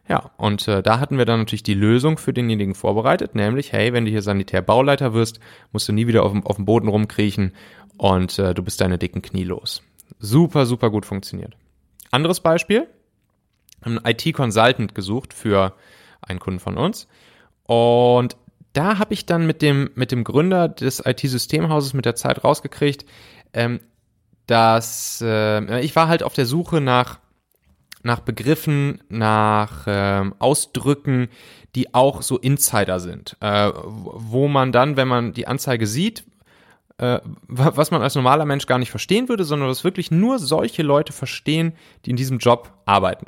Ja, 0.07 0.31
und 0.37 0.67
äh, 0.67 0.83
da 0.83 0.99
hatten 0.99 1.17
wir 1.17 1.25
dann 1.25 1.39
natürlich 1.39 1.63
die 1.63 1.73
Lösung 1.73 2.17
für 2.17 2.31
denjenigen 2.31 2.75
vorbereitet, 2.75 3.33
nämlich, 3.33 3.71
hey, 3.71 3.91
wenn 3.91 4.05
du 4.05 4.11
hier 4.11 4.21
Sanitärbauleiter 4.21 5.13
wirst, 5.13 5.39
musst 5.71 5.87
du 5.89 5.93
nie 5.93 6.05
wieder 6.07 6.23
auf 6.23 6.31
dem, 6.31 6.45
auf 6.45 6.57
dem 6.57 6.65
Boden 6.65 6.87
rumkriechen 6.87 7.53
und 7.97 8.37
äh, 8.37 8.53
du 8.53 8.61
bist 8.61 8.81
deine 8.81 8.99
dicken 8.99 9.21
Knie 9.21 9.43
los. 9.43 9.81
Super, 10.19 10.65
super 10.65 10.91
gut 10.91 11.05
funktioniert. 11.05 11.57
Anderes 12.11 12.39
Beispiel, 12.39 12.87
einen 13.81 13.99
IT-Consultant 14.03 14.93
gesucht 14.93 15.33
für 15.33 15.73
einen 16.21 16.39
Kunden 16.39 16.59
von 16.59 16.77
uns. 16.77 17.07
Und 17.63 18.37
da 18.73 18.99
habe 18.99 19.13
ich 19.13 19.25
dann 19.25 19.47
mit 19.47 19.61
dem, 19.61 19.89
mit 19.95 20.11
dem 20.11 20.23
Gründer 20.23 20.67
des 20.67 21.01
IT-Systemhauses 21.05 21.93
mit 21.93 22.05
der 22.05 22.15
Zeit 22.15 22.43
rausgekriegt, 22.43 23.05
ähm, 23.55 23.79
dass 24.45 25.21
äh, 25.25 25.79
ich 25.79 25.95
war 25.95 26.07
halt 26.07 26.21
auf 26.21 26.33
der 26.33 26.45
Suche 26.45 26.81
nach, 26.81 27.19
nach 28.03 28.19
Begriffen, 28.19 29.01
nach 29.09 29.87
äh, 29.87 30.29
Ausdrücken, 30.37 31.29
die 31.73 31.95
auch 31.95 32.21
so 32.21 32.37
Insider 32.37 32.99
sind, 32.99 33.37
äh, 33.39 33.71
wo 33.73 34.47
man 34.47 34.71
dann, 34.71 34.97
wenn 34.97 35.07
man 35.07 35.33
die 35.33 35.47
Anzeige 35.47 35.87
sieht, 35.87 36.25
äh, 36.97 37.19
was 37.47 37.91
man 37.91 38.01
als 38.01 38.15
normaler 38.15 38.45
Mensch 38.45 38.67
gar 38.67 38.77
nicht 38.77 38.91
verstehen 38.91 39.27
würde, 39.29 39.45
sondern 39.45 39.69
was 39.69 39.83
wirklich 39.83 40.11
nur 40.11 40.37
solche 40.37 40.83
Leute 40.83 41.11
verstehen, 41.11 41.73
die 42.05 42.11
in 42.11 42.15
diesem 42.15 42.37
Job 42.37 42.71
arbeiten. 42.85 43.27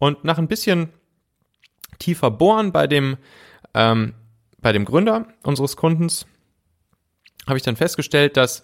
Und 0.00 0.24
nach 0.24 0.38
ein 0.38 0.48
bisschen 0.48 0.88
tiefer 1.98 2.30
bohren 2.30 2.72
bei 2.72 2.86
dem, 2.86 3.16
ähm, 3.72 4.14
bei 4.58 4.72
dem 4.72 4.84
Gründer 4.84 5.28
unseres 5.44 5.76
Kundens 5.76 6.26
habe 7.46 7.56
ich 7.56 7.62
dann 7.62 7.76
festgestellt, 7.76 8.36
dass 8.36 8.62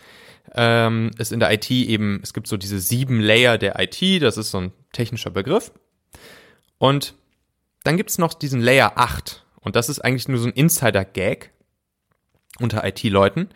ähm, 0.55 1.11
es 1.19 1.33
in 1.33 1.41
der 1.41 1.53
IT 1.53 1.71
eben, 1.71 2.21
es 2.23 2.33
gibt 2.33 2.47
so 2.47 2.57
diese 2.57 2.81
sieben 2.81 3.21
Layer 3.21 3.59
der 3.59 3.79
IT, 3.79 4.23
das 4.23 4.37
ist 4.37 4.51
so 4.51 4.59
ein 4.59 4.73
technischer 4.93 5.31
Begriff. 5.31 5.73
Und 6.79 7.15
dann 7.85 7.97
gibt 7.97 8.11
es 8.11 8.19
noch 8.19 8.35
diesen 8.35 8.61
Layer 8.61 8.93
8 8.97 9.45
und 9.61 9.77
das 9.77 9.89
ist 9.89 10.01
eigentlich 10.01 10.29
nur 10.29 10.39
so 10.39 10.49
ein 10.49 10.53
Insider-Gag 10.53 11.51
unter 12.59 12.85
IT-Leuten. 12.85 13.49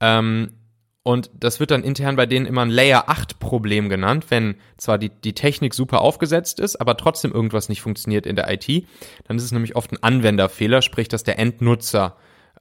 Ähm, 0.00 0.54
und 1.02 1.30
das 1.34 1.60
wird 1.60 1.70
dann 1.70 1.82
intern 1.82 2.16
bei 2.16 2.26
denen 2.26 2.46
immer 2.46 2.62
ein 2.62 2.70
Layer 2.70 3.08
8 3.08 3.38
Problem 3.38 3.88
genannt, 3.88 4.26
wenn 4.28 4.56
zwar 4.76 4.98
die, 4.98 5.08
die 5.08 5.32
Technik 5.32 5.74
super 5.74 6.02
aufgesetzt 6.02 6.60
ist, 6.60 6.76
aber 6.76 6.96
trotzdem 6.96 7.32
irgendwas 7.32 7.68
nicht 7.68 7.80
funktioniert 7.80 8.26
in 8.26 8.36
der 8.36 8.50
IT. 8.50 8.86
Dann 9.24 9.36
ist 9.36 9.44
es 9.44 9.52
nämlich 9.52 9.76
oft 9.76 9.92
ein 9.92 10.02
Anwenderfehler, 10.02 10.82
sprich, 10.82 11.08
dass 11.08 11.24
der 11.24 11.38
Endnutzer 11.38 12.16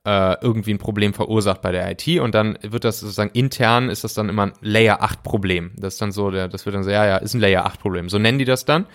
irgendwie 0.05 0.73
ein 0.73 0.79
Problem 0.79 1.13
verursacht 1.13 1.61
bei 1.61 1.71
der 1.71 1.91
IT 1.91 2.19
und 2.19 2.33
dann 2.33 2.57
wird 2.63 2.83
das 2.83 3.01
sozusagen 3.01 3.29
intern 3.33 3.89
ist 3.89 4.03
das 4.03 4.15
dann 4.15 4.29
immer 4.29 4.47
ein 4.47 4.53
Layer 4.61 5.03
8 5.03 5.21
Problem. 5.21 5.71
Das 5.75 5.95
ist 5.95 6.01
dann 6.01 6.11
so, 6.11 6.31
das 6.31 6.65
wird 6.65 6.73
dann 6.73 6.83
so, 6.83 6.89
ja, 6.89 7.05
ja, 7.05 7.17
ist 7.17 7.35
ein 7.35 7.41
Layer 7.41 7.65
8 7.65 7.79
Problem. 7.79 8.09
So 8.09 8.17
nennen 8.17 8.39
die 8.39 8.45
das 8.45 8.65
dann. 8.65 8.87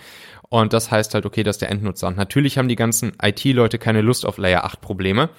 Und 0.49 0.73
das 0.73 0.91
heißt 0.91 1.13
halt, 1.13 1.25
okay, 1.25 1.43
dass 1.43 1.57
der 1.57 1.69
Endnutzer. 1.69 2.07
Und 2.07 2.17
natürlich 2.17 2.57
haben 2.57 2.67
die 2.67 2.75
ganzen 2.75 3.13
IT-Leute 3.21 3.77
keine 3.77 4.01
Lust 4.01 4.25
auf 4.25 4.37
Layer 4.37 4.65
8 4.65 4.81
Probleme 4.81 5.29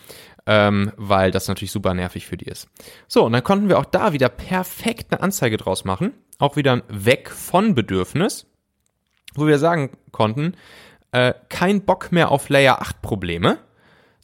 ähm, 0.46 0.92
weil 0.96 1.30
das 1.30 1.48
natürlich 1.48 1.72
super 1.72 1.92
nervig 1.92 2.26
für 2.26 2.36
die 2.36 2.46
ist. 2.46 2.68
So, 3.08 3.24
und 3.24 3.32
dann 3.32 3.44
konnten 3.44 3.68
wir 3.68 3.78
auch 3.78 3.84
da 3.84 4.12
wieder 4.12 4.28
perfekt 4.28 5.12
eine 5.12 5.22
Anzeige 5.22 5.56
draus 5.56 5.84
machen. 5.84 6.14
Auch 6.38 6.56
wieder 6.56 6.72
ein 6.72 6.82
Weg 6.88 7.30
von 7.30 7.74
Bedürfnis, 7.74 8.46
wo 9.34 9.46
wir 9.46 9.58
sagen 9.58 9.90
konnten, 10.12 10.54
äh, 11.12 11.34
kein 11.48 11.84
Bock 11.84 12.12
mehr 12.12 12.30
auf 12.30 12.48
Layer 12.48 12.80
8 12.80 13.02
Probleme. 13.02 13.58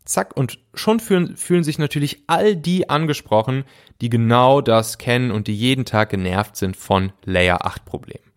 Zack, 0.04 0.36
und 0.36 0.58
schon 0.74 1.00
fühlen, 1.00 1.36
fühlen 1.36 1.64
sich 1.64 1.78
natürlich 1.78 2.24
all 2.26 2.56
die 2.56 2.90
angesprochen, 2.90 3.64
die 4.00 4.10
genau 4.10 4.60
das 4.60 4.98
kennen 4.98 5.30
und 5.30 5.46
die 5.46 5.54
jeden 5.54 5.84
Tag 5.84 6.10
genervt 6.10 6.56
sind 6.56 6.76
von 6.76 7.12
Layer 7.24 7.64
8 7.64 7.84
Problemen. 7.84 8.32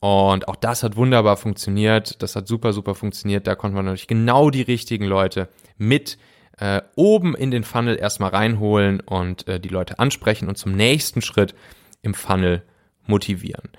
Und 0.00 0.48
auch 0.48 0.56
das 0.56 0.82
hat 0.82 0.96
wunderbar 0.96 1.36
funktioniert. 1.36 2.22
Das 2.22 2.36
hat 2.36 2.46
super, 2.46 2.72
super 2.72 2.94
funktioniert. 2.94 3.46
Da 3.46 3.54
konnten 3.54 3.76
wir 3.76 3.82
natürlich 3.82 4.06
genau 4.06 4.50
die 4.50 4.62
richtigen 4.62 5.04
Leute 5.04 5.48
mit 5.78 6.18
äh, 6.58 6.82
oben 6.94 7.34
in 7.34 7.50
den 7.50 7.64
Funnel 7.64 7.98
erstmal 7.98 8.30
reinholen 8.30 9.00
und 9.00 9.48
äh, 9.48 9.60
die 9.60 9.68
Leute 9.68 9.98
ansprechen 9.98 10.48
und 10.48 10.56
zum 10.56 10.72
nächsten 10.72 11.22
Schritt 11.22 11.54
im 12.02 12.14
Funnel 12.14 12.62
motivieren. 13.06 13.70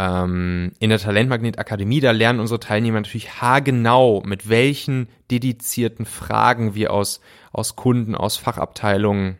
Ähm, 0.00 0.72
in 0.78 0.88
der 0.88 0.98
Talentmagnet 0.98 1.58
Akademie, 1.58 2.00
da 2.00 2.12
lernen 2.12 2.40
unsere 2.40 2.58
Teilnehmer 2.58 3.00
natürlich 3.00 3.42
haargenau, 3.42 4.22
mit 4.24 4.48
welchen 4.48 5.10
dedizierten 5.30 6.06
Fragen 6.06 6.74
wir 6.74 6.90
aus, 6.90 7.20
aus 7.52 7.76
Kunden, 7.76 8.14
aus 8.14 8.38
Fachabteilungen, 8.38 9.36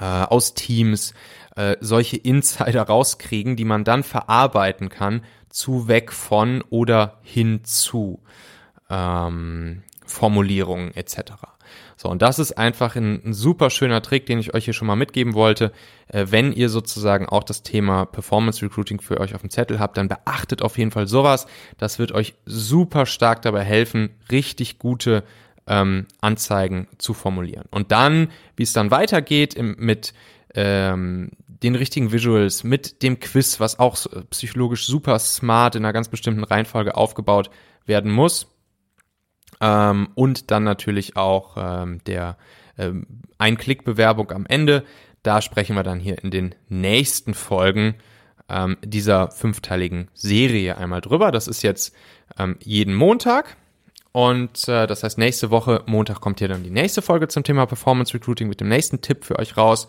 äh, 0.00 0.04
aus 0.04 0.54
Teams 0.54 1.12
äh, 1.56 1.76
solche 1.80 2.16
Insider 2.16 2.84
rauskriegen, 2.84 3.56
die 3.56 3.66
man 3.66 3.84
dann 3.84 4.02
verarbeiten 4.02 4.88
kann 4.88 5.22
zu 5.50 5.88
weg 5.88 6.10
von 6.10 6.64
oder 6.70 7.18
hin 7.20 7.62
zu 7.62 8.22
ähm, 8.88 9.82
Formulierungen 10.06 10.94
etc. 10.94 11.32
So, 12.00 12.08
und 12.08 12.22
das 12.22 12.38
ist 12.38 12.52
einfach 12.52 12.96
ein, 12.96 13.20
ein, 13.26 13.34
super 13.34 13.68
schöner 13.68 14.00
Trick, 14.00 14.24
den 14.24 14.38
ich 14.38 14.54
euch 14.54 14.64
hier 14.64 14.72
schon 14.72 14.86
mal 14.86 14.96
mitgeben 14.96 15.34
wollte. 15.34 15.70
Äh, 16.08 16.28
wenn 16.30 16.50
ihr 16.50 16.70
sozusagen 16.70 17.26
auch 17.26 17.44
das 17.44 17.62
Thema 17.62 18.06
Performance 18.06 18.64
Recruiting 18.64 19.02
für 19.02 19.20
euch 19.20 19.34
auf 19.34 19.42
dem 19.42 19.50
Zettel 19.50 19.78
habt, 19.78 19.98
dann 19.98 20.08
beachtet 20.08 20.62
auf 20.62 20.78
jeden 20.78 20.92
Fall 20.92 21.06
sowas. 21.06 21.46
Das 21.76 21.98
wird 21.98 22.12
euch 22.12 22.36
super 22.46 23.04
stark 23.04 23.42
dabei 23.42 23.64
helfen, 23.64 24.14
richtig 24.32 24.78
gute 24.78 25.24
ähm, 25.66 26.06
Anzeigen 26.22 26.88
zu 26.96 27.12
formulieren. 27.12 27.66
Und 27.70 27.92
dann, 27.92 28.28
wie 28.56 28.62
es 28.62 28.72
dann 28.72 28.90
weitergeht 28.90 29.52
im, 29.52 29.76
mit 29.78 30.14
ähm, 30.54 31.32
den 31.46 31.74
richtigen 31.74 32.12
Visuals, 32.12 32.64
mit 32.64 33.02
dem 33.02 33.20
Quiz, 33.20 33.60
was 33.60 33.78
auch 33.78 33.98
psychologisch 34.30 34.86
super 34.86 35.18
smart 35.18 35.74
in 35.74 35.84
einer 35.84 35.92
ganz 35.92 36.08
bestimmten 36.08 36.44
Reihenfolge 36.44 36.94
aufgebaut 36.94 37.50
werden 37.84 38.10
muss, 38.10 38.49
ähm, 39.60 40.08
und 40.14 40.50
dann 40.50 40.64
natürlich 40.64 41.16
auch 41.16 41.56
ähm, 41.56 42.02
der 42.06 42.36
ähm, 42.78 43.06
Ein-Klick-Bewerbung 43.38 44.30
am 44.32 44.46
Ende. 44.46 44.84
Da 45.22 45.42
sprechen 45.42 45.76
wir 45.76 45.82
dann 45.82 46.00
hier 46.00 46.22
in 46.22 46.30
den 46.30 46.54
nächsten 46.68 47.34
Folgen 47.34 47.96
ähm, 48.48 48.78
dieser 48.82 49.30
fünfteiligen 49.30 50.08
Serie 50.14 50.78
einmal 50.78 51.00
drüber. 51.00 51.30
Das 51.30 51.46
ist 51.46 51.62
jetzt 51.62 51.94
ähm, 52.38 52.56
jeden 52.60 52.94
Montag. 52.94 53.56
Und 54.12 54.66
äh, 54.66 54.86
das 54.86 55.04
heißt, 55.04 55.18
nächste 55.18 55.50
Woche, 55.50 55.82
Montag, 55.86 56.20
kommt 56.20 56.40
hier 56.40 56.48
dann 56.48 56.64
die 56.64 56.70
nächste 56.70 57.00
Folge 57.00 57.28
zum 57.28 57.44
Thema 57.44 57.66
Performance 57.66 58.12
Recruiting 58.12 58.48
mit 58.48 58.60
dem 58.60 58.68
nächsten 58.68 59.00
Tipp 59.00 59.24
für 59.24 59.38
euch 59.38 59.56
raus. 59.56 59.86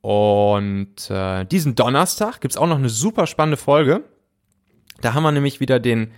Und 0.00 1.08
äh, 1.08 1.44
diesen 1.44 1.76
Donnerstag 1.76 2.40
gibt's 2.40 2.56
auch 2.56 2.66
noch 2.66 2.78
eine 2.78 2.88
super 2.88 3.26
spannende 3.26 3.56
Folge. 3.56 4.02
Da 5.00 5.14
haben 5.14 5.22
wir 5.22 5.32
nämlich 5.32 5.60
wieder 5.60 5.78
den 5.78 6.10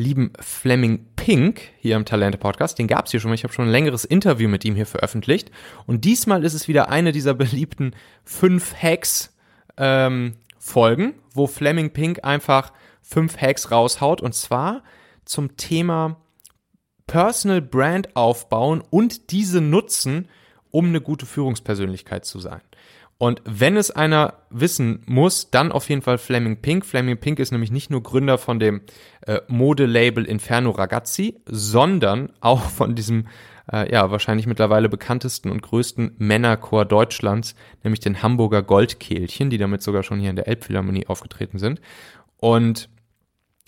lieben 0.00 0.32
Fleming 0.40 1.06
Pink 1.16 1.60
hier 1.78 1.96
im 1.96 2.04
Talente 2.04 2.38
Podcast. 2.38 2.78
Den 2.78 2.88
gab 2.88 3.06
es 3.06 3.10
hier 3.10 3.20
schon 3.20 3.30
mal. 3.30 3.34
Ich 3.34 3.44
habe 3.44 3.52
schon 3.52 3.66
ein 3.66 3.70
längeres 3.70 4.04
Interview 4.04 4.48
mit 4.48 4.64
ihm 4.64 4.74
hier 4.74 4.86
veröffentlicht. 4.86 5.50
Und 5.86 6.04
diesmal 6.04 6.44
ist 6.44 6.54
es 6.54 6.66
wieder 6.66 6.88
eine 6.88 7.12
dieser 7.12 7.34
beliebten 7.34 7.94
fünf 8.24 8.74
Hacks 8.74 9.36
ähm, 9.76 10.34
Folgen, 10.58 11.14
wo 11.32 11.46
Fleming 11.46 11.90
Pink 11.90 12.24
einfach 12.24 12.72
fünf 13.02 13.40
Hacks 13.40 13.70
raushaut. 13.70 14.20
Und 14.20 14.34
zwar 14.34 14.82
zum 15.24 15.56
Thema 15.56 16.16
Personal 17.06 17.60
Brand 17.60 18.16
aufbauen 18.16 18.82
und 18.90 19.30
diese 19.32 19.60
nutzen, 19.60 20.28
um 20.70 20.86
eine 20.86 21.00
gute 21.00 21.26
Führungspersönlichkeit 21.26 22.24
zu 22.24 22.38
sein. 22.38 22.60
Und 23.20 23.42
wenn 23.44 23.76
es 23.76 23.90
einer 23.90 24.32
wissen 24.48 25.02
muss, 25.04 25.50
dann 25.50 25.72
auf 25.72 25.90
jeden 25.90 26.00
Fall 26.00 26.16
Fleming 26.16 26.62
Pink. 26.62 26.86
Fleming 26.86 27.18
Pink 27.18 27.38
ist 27.38 27.52
nämlich 27.52 27.70
nicht 27.70 27.90
nur 27.90 28.02
Gründer 28.02 28.38
von 28.38 28.58
dem 28.58 28.80
äh, 29.26 29.42
Modelabel 29.46 30.24
Inferno 30.24 30.70
Ragazzi, 30.70 31.38
sondern 31.44 32.32
auch 32.40 32.62
von 32.62 32.94
diesem 32.94 33.26
äh, 33.70 33.92
ja 33.92 34.10
wahrscheinlich 34.10 34.46
mittlerweile 34.46 34.88
bekanntesten 34.88 35.50
und 35.50 35.60
größten 35.60 36.14
Männerchor 36.16 36.86
Deutschlands, 36.86 37.54
nämlich 37.84 38.00
den 38.00 38.22
Hamburger 38.22 38.62
Goldkehlchen, 38.62 39.50
die 39.50 39.58
damit 39.58 39.82
sogar 39.82 40.02
schon 40.02 40.18
hier 40.18 40.30
in 40.30 40.36
der 40.36 40.48
Elbphilharmonie 40.48 41.06
aufgetreten 41.06 41.58
sind. 41.58 41.82
Und 42.38 42.88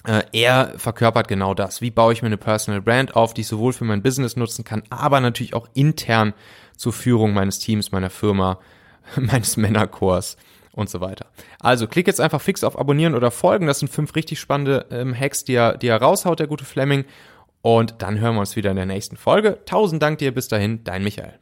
äh, 0.06 0.22
er 0.32 0.72
verkörpert 0.78 1.28
genau 1.28 1.52
das. 1.52 1.82
Wie 1.82 1.90
baue 1.90 2.14
ich 2.14 2.22
mir 2.22 2.28
eine 2.28 2.38
Personal 2.38 2.80
Brand 2.80 3.16
auf, 3.16 3.34
die 3.34 3.42
ich 3.42 3.48
sowohl 3.48 3.74
für 3.74 3.84
mein 3.84 4.02
Business 4.02 4.34
nutzen 4.34 4.64
kann, 4.64 4.82
aber 4.88 5.20
natürlich 5.20 5.52
auch 5.52 5.68
intern 5.74 6.32
zur 6.74 6.94
Führung 6.94 7.34
meines 7.34 7.58
Teams, 7.58 7.92
meiner 7.92 8.08
Firma 8.08 8.58
meines 9.16 9.56
Männerchors 9.56 10.36
und 10.72 10.88
so 10.88 11.00
weiter. 11.00 11.26
Also 11.60 11.86
klick 11.86 12.06
jetzt 12.06 12.20
einfach 12.20 12.40
fix 12.40 12.64
auf 12.64 12.78
Abonnieren 12.78 13.14
oder 13.14 13.30
Folgen. 13.30 13.66
Das 13.66 13.78
sind 13.78 13.88
fünf 13.88 14.14
richtig 14.14 14.40
spannende 14.40 14.86
ähm, 14.90 15.18
Hacks, 15.18 15.44
die 15.44 15.54
er, 15.54 15.76
die 15.76 15.88
er 15.88 16.00
raushaut, 16.00 16.40
der 16.40 16.46
gute 16.46 16.64
Fleming. 16.64 17.04
Und 17.60 17.96
dann 17.98 18.18
hören 18.18 18.34
wir 18.34 18.40
uns 18.40 18.56
wieder 18.56 18.70
in 18.70 18.76
der 18.76 18.86
nächsten 18.86 19.16
Folge. 19.16 19.58
Tausend 19.66 20.02
Dank 20.02 20.18
dir, 20.18 20.32
bis 20.32 20.48
dahin, 20.48 20.82
dein 20.82 21.04
Michael. 21.04 21.38